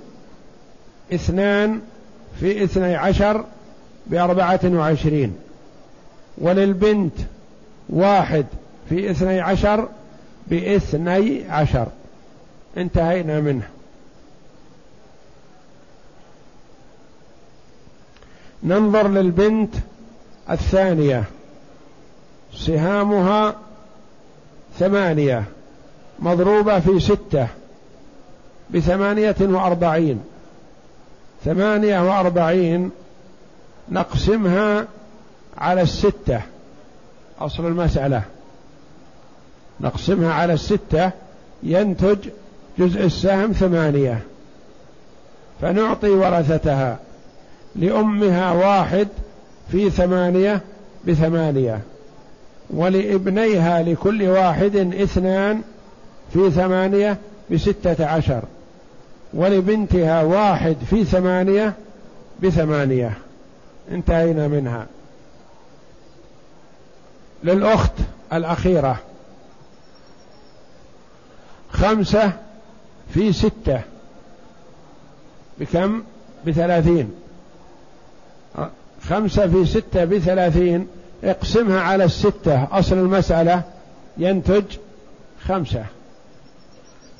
[1.13, 1.82] اثنان
[2.39, 3.45] في اثني عشر
[4.07, 5.36] بأربعة وعشرين
[6.38, 7.13] وللبنت
[7.89, 8.45] واحد
[8.89, 9.89] في اثني عشر
[10.47, 11.88] باثني عشر
[12.78, 13.67] انتهينا منه
[18.63, 19.75] ننظر للبنت
[20.50, 21.24] الثانية.
[22.54, 23.56] سهامها
[24.80, 25.43] ثمانية.
[26.20, 27.48] مضروبة في ستة.
[28.70, 30.24] بثمانية وأربعين.
[31.45, 32.91] ثمانية وأربعين
[33.89, 34.86] نقسمها
[35.58, 36.41] على الستة.
[37.39, 38.22] أصل المسألة.
[39.82, 41.12] نقسمها على الستة
[41.64, 42.18] ينتج
[42.80, 44.20] جزء السهم ثمانية.
[45.62, 46.98] فنعطي ورثتها
[47.76, 49.08] لأمها واحد
[49.72, 50.61] في ثمانية
[51.07, 51.82] بثمانية
[52.70, 55.61] ولابنيها لكل واحد اثنان
[56.34, 57.18] في ثمانية
[57.51, 58.43] بستة عشر
[59.34, 61.74] ولبنتها واحد في ثمانية
[62.43, 63.18] بثمانية.
[63.91, 64.86] انتهينا منها.
[67.43, 67.91] للأخت
[68.34, 68.99] الأخيرة
[71.72, 72.32] خمسة
[73.13, 73.82] في ستة
[75.59, 76.03] بكم؟
[76.47, 77.11] بثلاثين.
[79.10, 80.88] خمسة في ستة بثلاثين.
[81.24, 82.68] اقسمها على الستة.
[82.72, 83.62] أصل المسألة
[84.18, 84.64] ينتج
[85.47, 85.86] خمسة.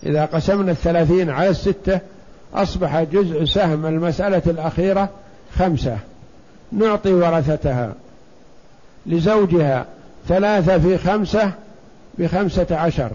[0.06, 2.00] إذا قسمنا الثلاثين على الستة
[2.54, 5.10] أصبح جزء سهم المسألة الأخيرة
[5.56, 5.98] خمسة.
[6.72, 7.94] نعطي ورثتها
[9.06, 9.86] لزوجها
[10.28, 11.52] ثلاثة في خمسة
[12.18, 13.12] بخمسة عشر.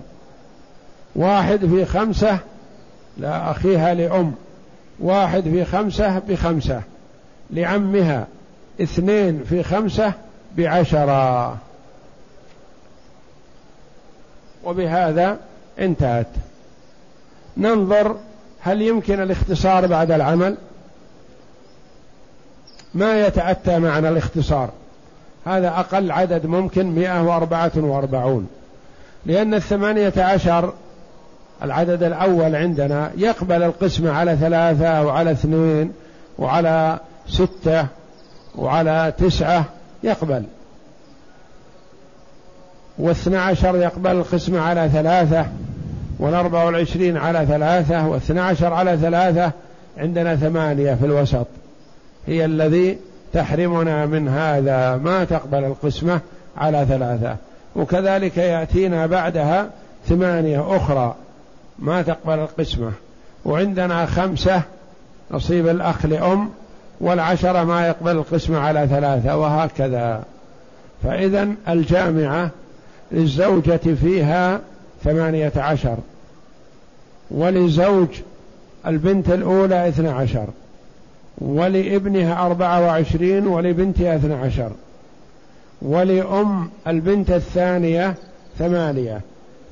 [1.17, 2.39] واحد في خمسة
[3.19, 4.35] لا أخيها لأم.
[5.01, 6.83] واحد في خمسة بخمسة.
[7.51, 8.27] لعمها
[8.81, 10.13] اثنين في خمسة
[10.57, 11.57] بعشرة.
[14.65, 15.39] وبهذا
[15.79, 16.27] انتهت.
[17.57, 18.17] ننظر
[18.61, 20.57] هل يمكن الاختصار بعد العمل؟
[22.95, 24.71] ما يتأتى معنا الاختصار؟
[25.47, 28.49] هذا أقل عدد ممكن مئة وأربعة وأربعون.
[29.27, 30.73] لأن الثمانية عشر
[31.63, 35.93] العدد الأول عندنا يقبل القسمة على ثلاثة وعلى اثنين
[36.39, 36.99] وعلى
[37.29, 37.87] ستة
[38.57, 39.65] وعلى تسعة
[40.03, 40.45] يقبل.
[42.99, 45.47] واثنى عشر يقبل القسمة على ثلاثة
[46.19, 49.53] والأربع والعشرين على ثلاثة واثنى عشر على ثلاثة
[49.99, 51.47] عندنا ثمانية في الوسط.
[52.27, 52.99] هي الذي
[53.33, 56.21] تحرمنا من هذا ما تقبل القسمة
[56.57, 57.37] على ثلاثة.
[57.77, 59.71] وكذلك يأتينا بعدها
[60.09, 61.15] ثمانية أخرى
[61.79, 62.93] ما تقبل القسمة.
[63.45, 64.63] وعندنا خمسة
[65.31, 66.51] نصيب الأخ لأم
[67.03, 70.25] والعشرة ما يقبل القسمة على ثلاثة وهكذا.
[71.05, 72.51] فإذا الجامعة
[73.13, 74.61] للزوجة فيها
[75.05, 75.97] ثمانية عشر
[77.31, 78.09] ولزوج
[78.87, 80.47] البنت الأولى اثنى عشر
[81.39, 84.71] ولابنها أربعة وعشرين ولبنتها اثنى عشر
[85.83, 88.15] ولأم البنت الثانية
[88.59, 89.21] ثمانية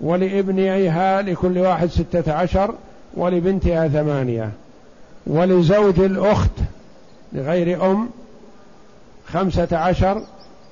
[0.01, 2.75] ولابنيها لكل واحد ستة عشر
[3.15, 4.51] ولبنتها ثمانية
[5.27, 6.51] ولزوج الأخت
[7.33, 8.09] لغير أم
[9.27, 10.23] خمسة عشر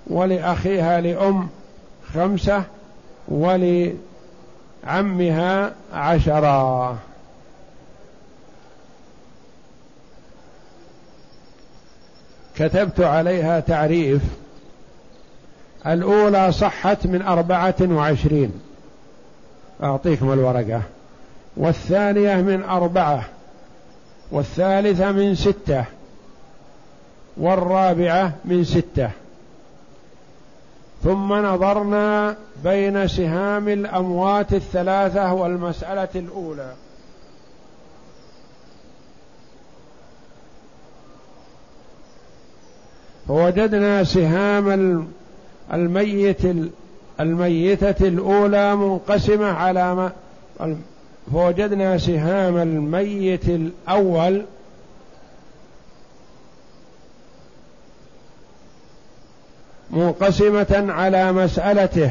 [0.06, 1.48] ولأخيها لأم
[2.14, 2.62] خمسة
[3.28, 3.94] ولعمها
[5.92, 6.98] عشرة.
[12.56, 14.22] كتبت عليها تعريف.
[15.86, 18.52] الأولى صحت من أربعة وعشرين.
[19.82, 20.82] أعطيكم الورقة.
[21.56, 23.24] والثانية من أربعة
[24.30, 25.84] والثالثة من ستة.
[27.38, 29.10] والرابعة من ستة.
[31.04, 36.72] ثم نظرنا بين سهام الأموات الثلاثة والمسألة الأولى.
[43.28, 45.08] فوجدنا سهام
[45.72, 46.42] الميت
[47.20, 50.12] الميتة الأولى منقسمة على ما
[51.32, 54.44] فوجدنا سهام الميت الأول
[59.90, 62.10] منقسمة على مسألته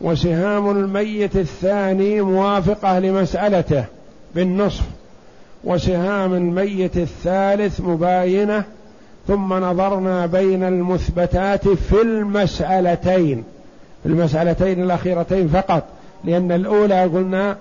[0.00, 3.84] وسهام الميت الثاني موافقة لمسألته
[4.34, 4.84] بالنصف
[5.64, 8.64] وسهام الميت الثالث مباينة
[9.28, 13.44] ثم نظرنا بين المثبتات في المسألتين
[14.02, 15.84] في المسألتين الأخيرتين فقط
[16.24, 17.56] لأن الأولى قلنا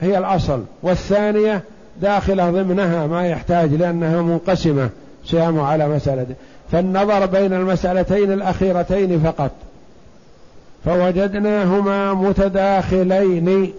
[0.00, 1.62] هي الأصل والثانية
[2.02, 4.88] داخلة ضمنها ما يحتاج لأنها منقسمة
[5.24, 6.26] سهام على مسألة
[6.74, 9.50] فالنظر بين المسألتين الأخيرتين فقط.
[10.84, 13.72] فوجدناهما متداخلين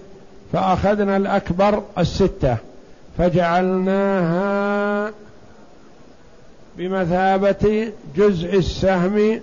[0.54, 2.58] فأخذنا الأكبر الستة
[3.18, 5.12] فجعلناها
[6.78, 9.42] بمثابة جزء السهم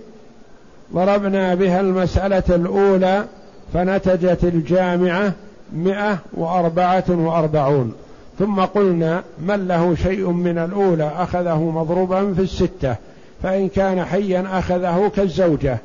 [0.93, 3.25] ضربنا بها المسألة الأولى
[3.73, 5.33] فنتجت الجامعة
[5.73, 7.93] مئة وأربعة وأربعون.
[8.39, 12.95] ثم قلنا من له شيء من الأولى؟ أخذه مضروبا في الستة.
[13.43, 15.77] فإن كان حيا أخذه كالزوجة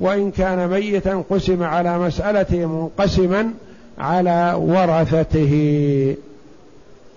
[0.00, 3.54] وإن كان ميتا قسم على مسألته منقسما
[3.98, 6.16] على ورثته.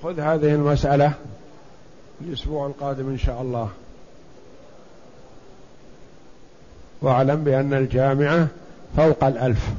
[0.04, 1.14] خذ هذه المسألة
[2.22, 3.70] الأسبوع القادم إن شاء الله.
[7.02, 8.48] واعلم بأن الجامعة
[8.98, 9.70] فوق الألف.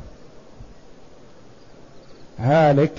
[2.39, 2.99] هالك.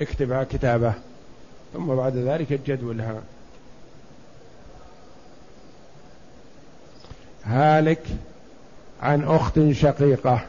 [0.00, 0.94] اكتبها كتابة.
[1.74, 3.22] ثم بعد ذلك جدولها
[7.44, 8.02] هالك
[9.02, 10.40] عن أخت شقيقة.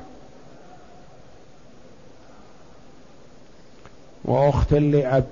[4.23, 5.27] وأخت لأب.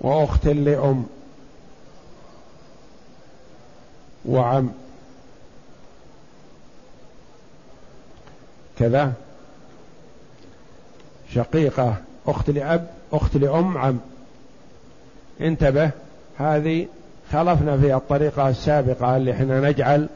[0.00, 1.06] وأخت لأم.
[4.24, 4.72] وعم.
[8.78, 9.12] كذا.
[11.34, 11.96] شقيقة.
[12.26, 13.98] أخت لأب أخت لأم عم.
[15.40, 15.90] انتبه
[16.38, 16.86] هذه
[17.32, 20.08] خلفنا في الطريقة السابقة اللي إحنا نجعل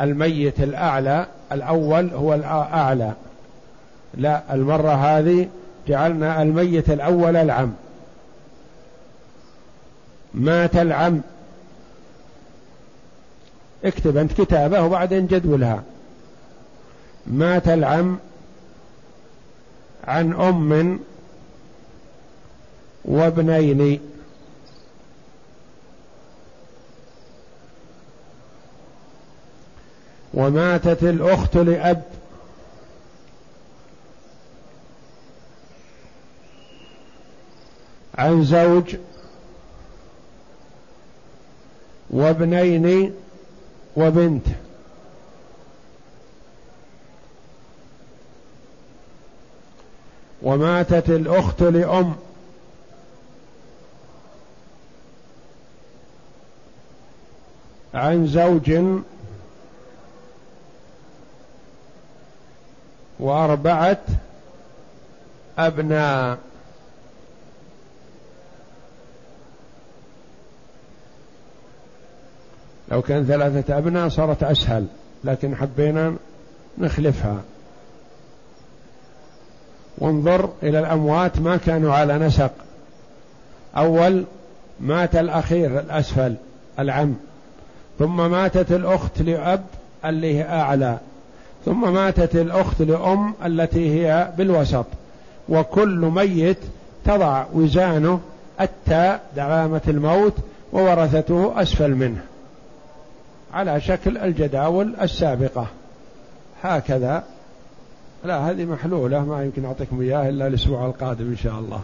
[0.00, 3.12] الميت الأعلى الأول هو الأعلى.
[4.14, 5.48] لا المرة هذه
[5.88, 7.72] جعلنا الميت الأول العم.
[10.34, 11.20] مات العم.
[13.84, 15.82] اكتب أنت كتابة وبعدين جدولها.
[17.26, 18.18] مات العم
[20.04, 21.00] عن أم
[23.04, 24.00] وابنين.
[30.34, 32.02] وماتت الأخت لأب.
[38.18, 38.96] عن زوج.
[42.10, 43.14] وابنين
[43.96, 44.46] وبنت.
[50.42, 52.14] وماتت الأخت لأم.
[57.94, 58.72] عن زوج
[63.20, 64.00] وأربعة
[65.58, 66.38] أبناء.
[72.90, 74.86] لو كان ثلاثة أبناء صارت أسهل
[75.24, 76.16] لكن حبينا
[76.78, 77.42] نخلفها.
[79.98, 82.52] وانظر إلى الأموات ما كانوا على نسق.
[83.76, 84.24] أول
[84.80, 86.36] مات الأخير الأسفل
[86.78, 87.14] العم.
[87.98, 89.64] ثم ماتت الأخت لأب
[90.04, 90.98] اللي هي أعلى.
[91.64, 94.86] ثم ماتت الأخت لأم التي هي بالوسط.
[95.48, 96.58] وكل ميت
[97.04, 98.20] تضع وزانه
[98.60, 100.34] التاء دعامة الموت
[100.72, 102.20] وورثته أسفل منه.
[103.54, 105.66] على شكل الجداول السابقة.
[106.62, 107.24] هكذا.
[108.24, 111.80] لا هذه محلولة ما يمكن أعطيكم إياها إلا الأسبوع القادم إن شاء الله.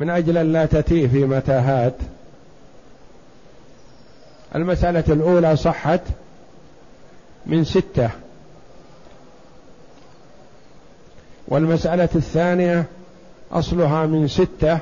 [0.00, 1.94] من أجل أن لا تتيه في متاهات
[4.54, 6.00] المسألة الأولى صحت
[7.46, 8.10] من ستة.
[11.48, 12.84] والمسألة الثانية
[13.52, 14.78] أصلها من ستة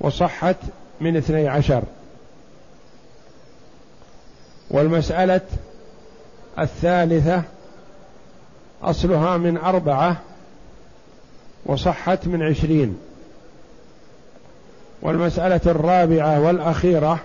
[0.00, 0.56] وصحت
[1.00, 1.82] من اثني عشر.
[4.70, 5.40] والمسألة
[6.58, 7.42] الثالثة
[8.82, 10.16] أصلها من أربعة
[11.66, 12.98] وصحت من عشرين.
[15.02, 17.20] والمسألة الرابعة والأخيرة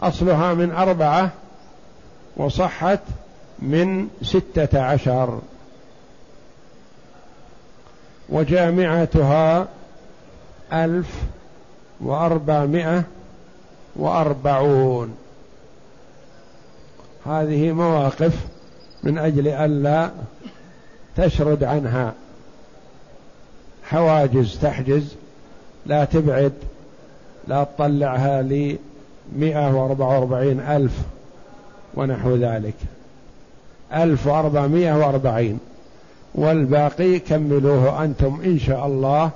[0.00, 1.30] أصلها من أربعة
[2.36, 3.00] وصحت
[3.58, 5.40] من ستة عشر.
[8.28, 9.68] وجامعتها
[10.72, 11.22] ألف
[12.00, 13.04] وأربعمائة
[13.96, 15.16] وأربعون.
[17.26, 18.46] هذه مواقف
[19.02, 20.10] من أجل ألا
[21.16, 22.14] تشرد عنها.
[23.84, 25.14] حواجز تحجز.
[25.86, 26.52] لا تبعد.
[27.48, 28.42] لا تطلعها
[29.36, 30.92] لمئة وأربعة وأربعين ألف
[31.94, 32.74] ونحو ذلك.
[33.94, 35.58] ألف وأربعمائة وأربعين.
[36.34, 39.30] والباقي كملوه أنتم إن شاء الله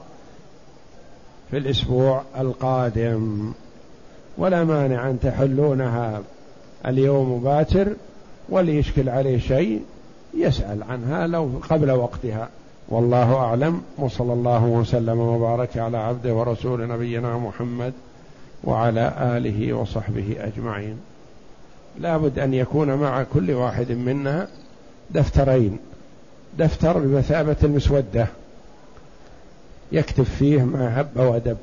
[1.50, 3.52] في الأسبوع القادم.
[4.38, 6.20] ولا مانع أن تحلونها.
[6.86, 7.88] اليوم باكر
[8.48, 9.82] واللي يشكل عليه شيء
[10.34, 12.48] يسأل عنها لو قبل وقتها.
[12.88, 13.82] والله أعلم.
[13.98, 17.92] وصلى الله وسلم وبارك على عبده ورسول نبينا محمد
[18.64, 20.96] وعلى آله وصحبه أجمعين.
[22.00, 24.48] لابد أن يكون مع كل واحد منا
[25.10, 25.78] دفترين.
[26.58, 28.26] دفتر بمثابة المسودة.
[29.92, 31.56] يكتب فيه ما هب ودب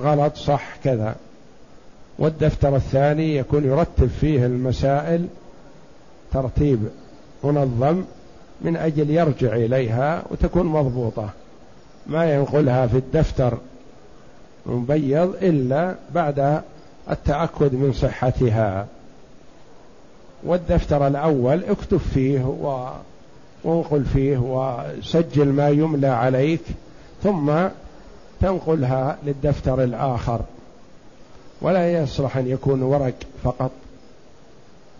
[0.00, 1.16] غلط صح كذا.
[2.18, 5.26] والدفتر الثاني يكون يرتب فيه المسائل
[6.32, 6.78] ترتيب
[7.44, 8.04] منظم
[8.60, 11.30] من أجل يرجع إليها وتكون مضبوطة.
[12.06, 13.58] ما ينقلها في الدفتر
[14.66, 16.62] مبيض إلا بعد
[17.10, 18.86] التأكد من صحتها
[20.44, 22.44] والدفتر الأول اكتب فيه.
[23.64, 26.60] وانقل فيه وسجل ما يملى عليك
[27.22, 27.52] ثم
[28.40, 30.40] تنقلها للدفتر الآخر
[31.60, 33.70] ولا يصلح أن يكون ورق فقط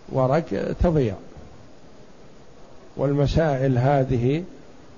[0.09, 1.13] ورق تضيع
[2.97, 4.43] والمسائل هذه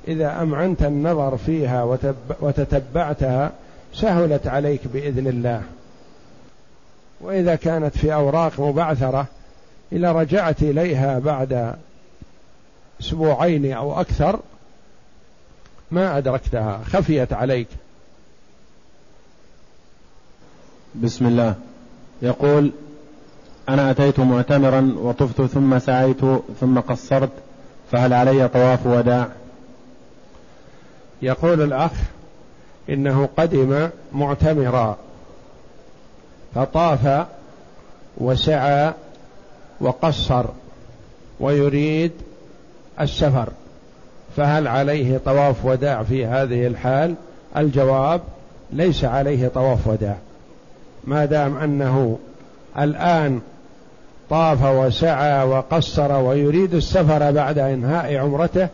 [0.08, 1.98] إذا أمعنت النظر فيها
[2.42, 3.52] وتتبعتها
[3.94, 5.64] سهلت عليك بإذن الله.
[7.22, 9.26] وإذا كانت في أوراق مبعثرة
[9.92, 11.76] إذا رجعت إليها بعد
[13.02, 14.40] أسبوعين أو أكثر
[15.92, 17.68] ما أدركتها خفيت عليك.
[20.96, 21.56] بسم الله.
[22.22, 22.72] يقول
[23.70, 26.22] أنا أتيت معتمرا وطفت ثم سعيت
[26.60, 27.32] ثم قصرت
[27.92, 29.28] فهل علي طواف وداع؟
[31.22, 31.92] يقول الأخ
[32.92, 34.98] إنه قدم معتمرا.
[36.56, 37.26] فطاف
[38.18, 38.94] وسعى
[39.82, 40.46] وقصر
[41.40, 42.12] ويريد
[43.02, 43.50] السفر.
[44.38, 47.16] فهل عليه طواف وداع في هذه الحال؟
[47.58, 48.22] الجواب
[48.72, 50.18] ليس عليه طواف وداع.
[51.04, 52.20] ما دام أنه
[52.80, 53.42] الآن
[54.30, 58.68] طاف وسعى وقصر ويريد السفر بعد إنهاء عمرته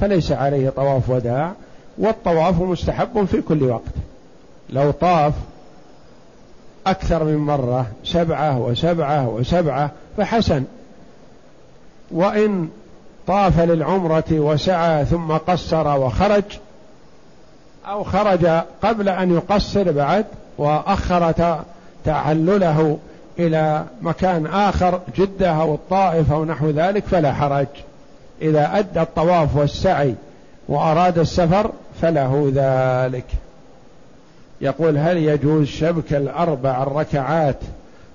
[0.00, 1.52] فليس عليه طواف وداع.
[1.98, 3.94] والطواف مستحب في كل وقت.
[4.70, 5.32] لو طاف
[6.86, 10.64] أكثر من مرة سبعة وسبعة وسبعة فحسن.
[12.10, 12.68] وإن
[13.26, 16.44] طاف للعمرة وسعى ثم قصر وخرج
[17.86, 18.46] أو خرج
[18.82, 20.24] قبل أن يقصر بعد
[20.58, 21.34] وأخر
[22.04, 22.98] تعلله
[23.38, 27.66] إلى مكان آخر جدة أو الطائف أو نحو ذلك فلا حرج.
[28.42, 30.14] إذا أدى الطواف والسعي
[30.68, 31.70] وأراد السفر
[32.02, 33.26] فله ذلك.
[34.60, 37.58] يقول هل يجوز شبك الأربع الركعات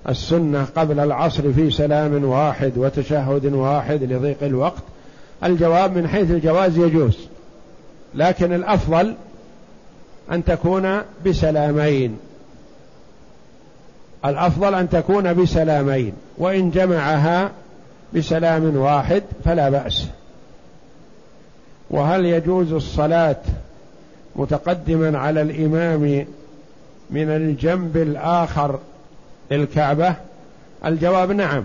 [0.08, 4.82] السنة قبل العصر في سلام واحد وتشهد واحد لضيق الوقت؟
[5.44, 7.18] الجواب من حيث الجواز يجوز
[8.14, 9.14] لكن الأفضل
[10.32, 12.18] أن تكون بسلامين.
[14.24, 17.50] الأفضل أن تكون بسلامين وإن جمعها
[18.14, 20.06] بسلام واحد فلا بأس.
[21.90, 23.36] وهل يجوز الصلاة
[24.36, 26.26] متقدما على الإمام
[27.10, 28.78] من الجنب الآخر
[29.50, 30.14] للكعبة؟
[30.84, 31.64] الجواب نعم.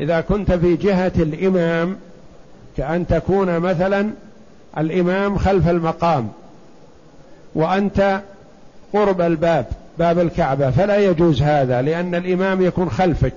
[0.00, 1.96] إذا كنت في جهة الإمام
[2.76, 4.10] كأن تكون مثلا
[4.78, 6.28] الإمام خلف المقام
[7.54, 8.20] وأنت
[8.92, 9.66] قرب الباب
[9.98, 13.34] باب الكعبة فلا يجوز هذا لأن الإمام يكون خلفك.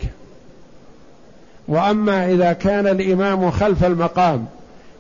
[1.68, 4.46] وأما إذا كان الإمام خلف المقام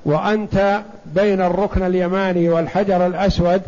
[0.05, 3.61] وأنت بين الركن اليماني والحجر الأسود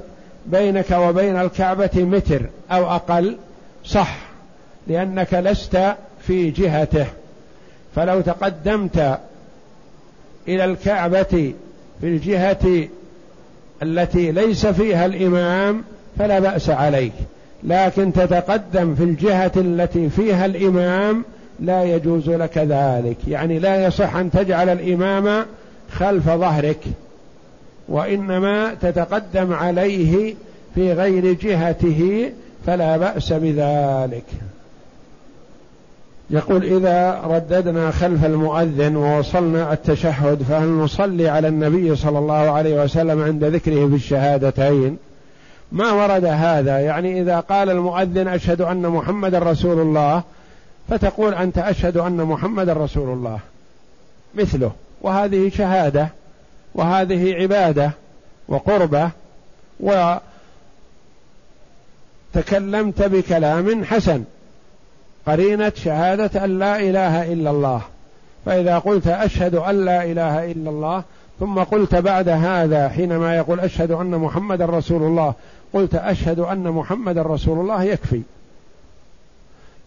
[0.45, 3.37] بينك وبين الكعبة متر أو أقل
[3.85, 4.17] صح
[4.87, 5.95] لأنك لست
[6.27, 7.05] في جهته.
[7.95, 9.19] فلو تقدمت
[10.47, 11.53] إلى الكعبة
[12.01, 12.87] في الجهة
[13.83, 15.83] التي ليس فيها الإمام
[16.19, 17.13] فلا بأس عليك.
[17.63, 21.25] لكن تتقدم في الجهة التي فيها الإمام
[21.59, 23.17] لا يجوز لك ذلك.
[23.27, 25.45] يعني لا يصح أن تجعل الإمام
[25.91, 26.79] خلف ظهرك
[27.87, 30.35] وإنما تتقدم عليه
[30.75, 32.31] في غير جهته
[32.65, 34.25] فلا بأس بذلك.
[36.29, 43.23] يقول إذا رددنا خلف المؤذن ووصلنا التشهد فهل نصلي على النبي صلى الله عليه وسلم
[43.23, 44.97] عند ذكره في الشهادتين؟
[45.71, 46.79] ما ورد هذا.
[46.79, 50.23] يعني إذا قال المؤذن أشهد أن محمد رسول الله
[50.89, 53.39] فتقول أنت أشهد أن محمد رسول الله.
[54.35, 54.71] مثله.
[55.01, 56.07] وهذه شهادة
[56.75, 57.91] وهذه عبادة
[58.47, 59.09] وقربة
[62.35, 64.23] وتكلمت بكلام حسن.
[65.25, 67.81] قرينة شهادة أن لا إله إلا الله.
[68.45, 71.03] فإذا قلت أشهد أن لا إله إلا الله
[71.39, 75.33] ثم قلت بعد هذا حينما يقول أشهد أن محمد رسول الله
[75.73, 78.21] قلت أشهد أن محمد رسول الله يكفي.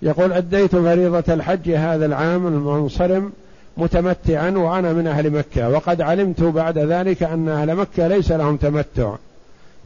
[0.02, 3.32] يقول أديت فريضة الحج هذا العام المنصرم
[3.76, 5.68] متمتعا وأنا من أهل مكة.
[5.68, 9.14] وقد علمت بعد ذلك أن أهل مكة ليس لهم تمتع.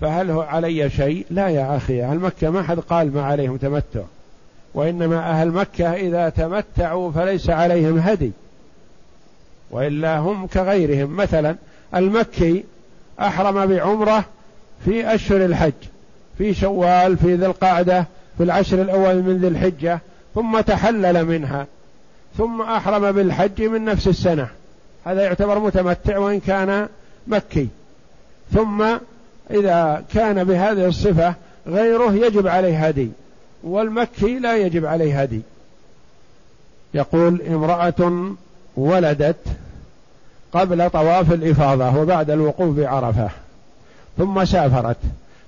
[0.01, 2.03] فهل هو علي شيء؟ لا يا أخي.
[2.03, 4.01] أهل مكة ما حد قال ما عليهم تمتع.
[4.75, 8.33] وإنما أهل مكة إذا تمتعوا فليس عليهم هدي.
[9.71, 11.17] وإلا هم كغيرهم.
[11.17, 11.57] مثلا
[11.95, 12.65] المكي
[13.21, 14.25] أحرم بعمرة
[14.85, 15.73] في أشهر الحج
[16.39, 18.07] في شوال في ذي القعدة
[18.39, 20.01] في العشر الأول من ذي الحجة
[20.35, 21.67] ثم تحلل منها.
[22.39, 24.49] ثم أحرم بالحج من نفس السنة.
[25.05, 26.89] هذا يعتبر متمتع وإن كان
[27.27, 27.69] مكي.
[28.53, 28.85] ثم
[29.51, 31.35] إذا كان بهذه الصفة
[31.67, 33.11] غيره يجب عليه هدي
[33.63, 35.41] والمكي لا يجب عليه هدي.
[36.95, 38.33] يقول امرأة
[38.77, 39.47] ولدت
[40.53, 43.31] قبل طواف الإفاضة وبعد الوقوف بعرفة
[44.19, 44.97] ثم سافرت.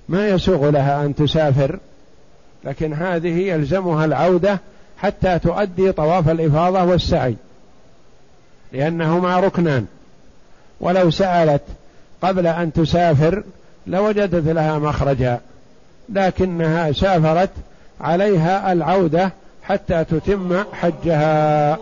[0.09, 1.79] ما يسوغ لها أن تسافر؟
[2.63, 4.59] لكن هذه يلزمها العودة
[4.97, 7.35] حتى تؤدي طواف الإفاضة والسعي.
[8.73, 9.85] لأنهما ركنان.
[10.79, 11.61] ولو سألت
[12.21, 13.43] قبل أن تسافر
[13.87, 15.39] لوجدت لها مخرجا.
[16.09, 17.49] لكنها سافرت
[18.01, 19.31] عليها العودة
[19.63, 21.77] حتى تتم حجها.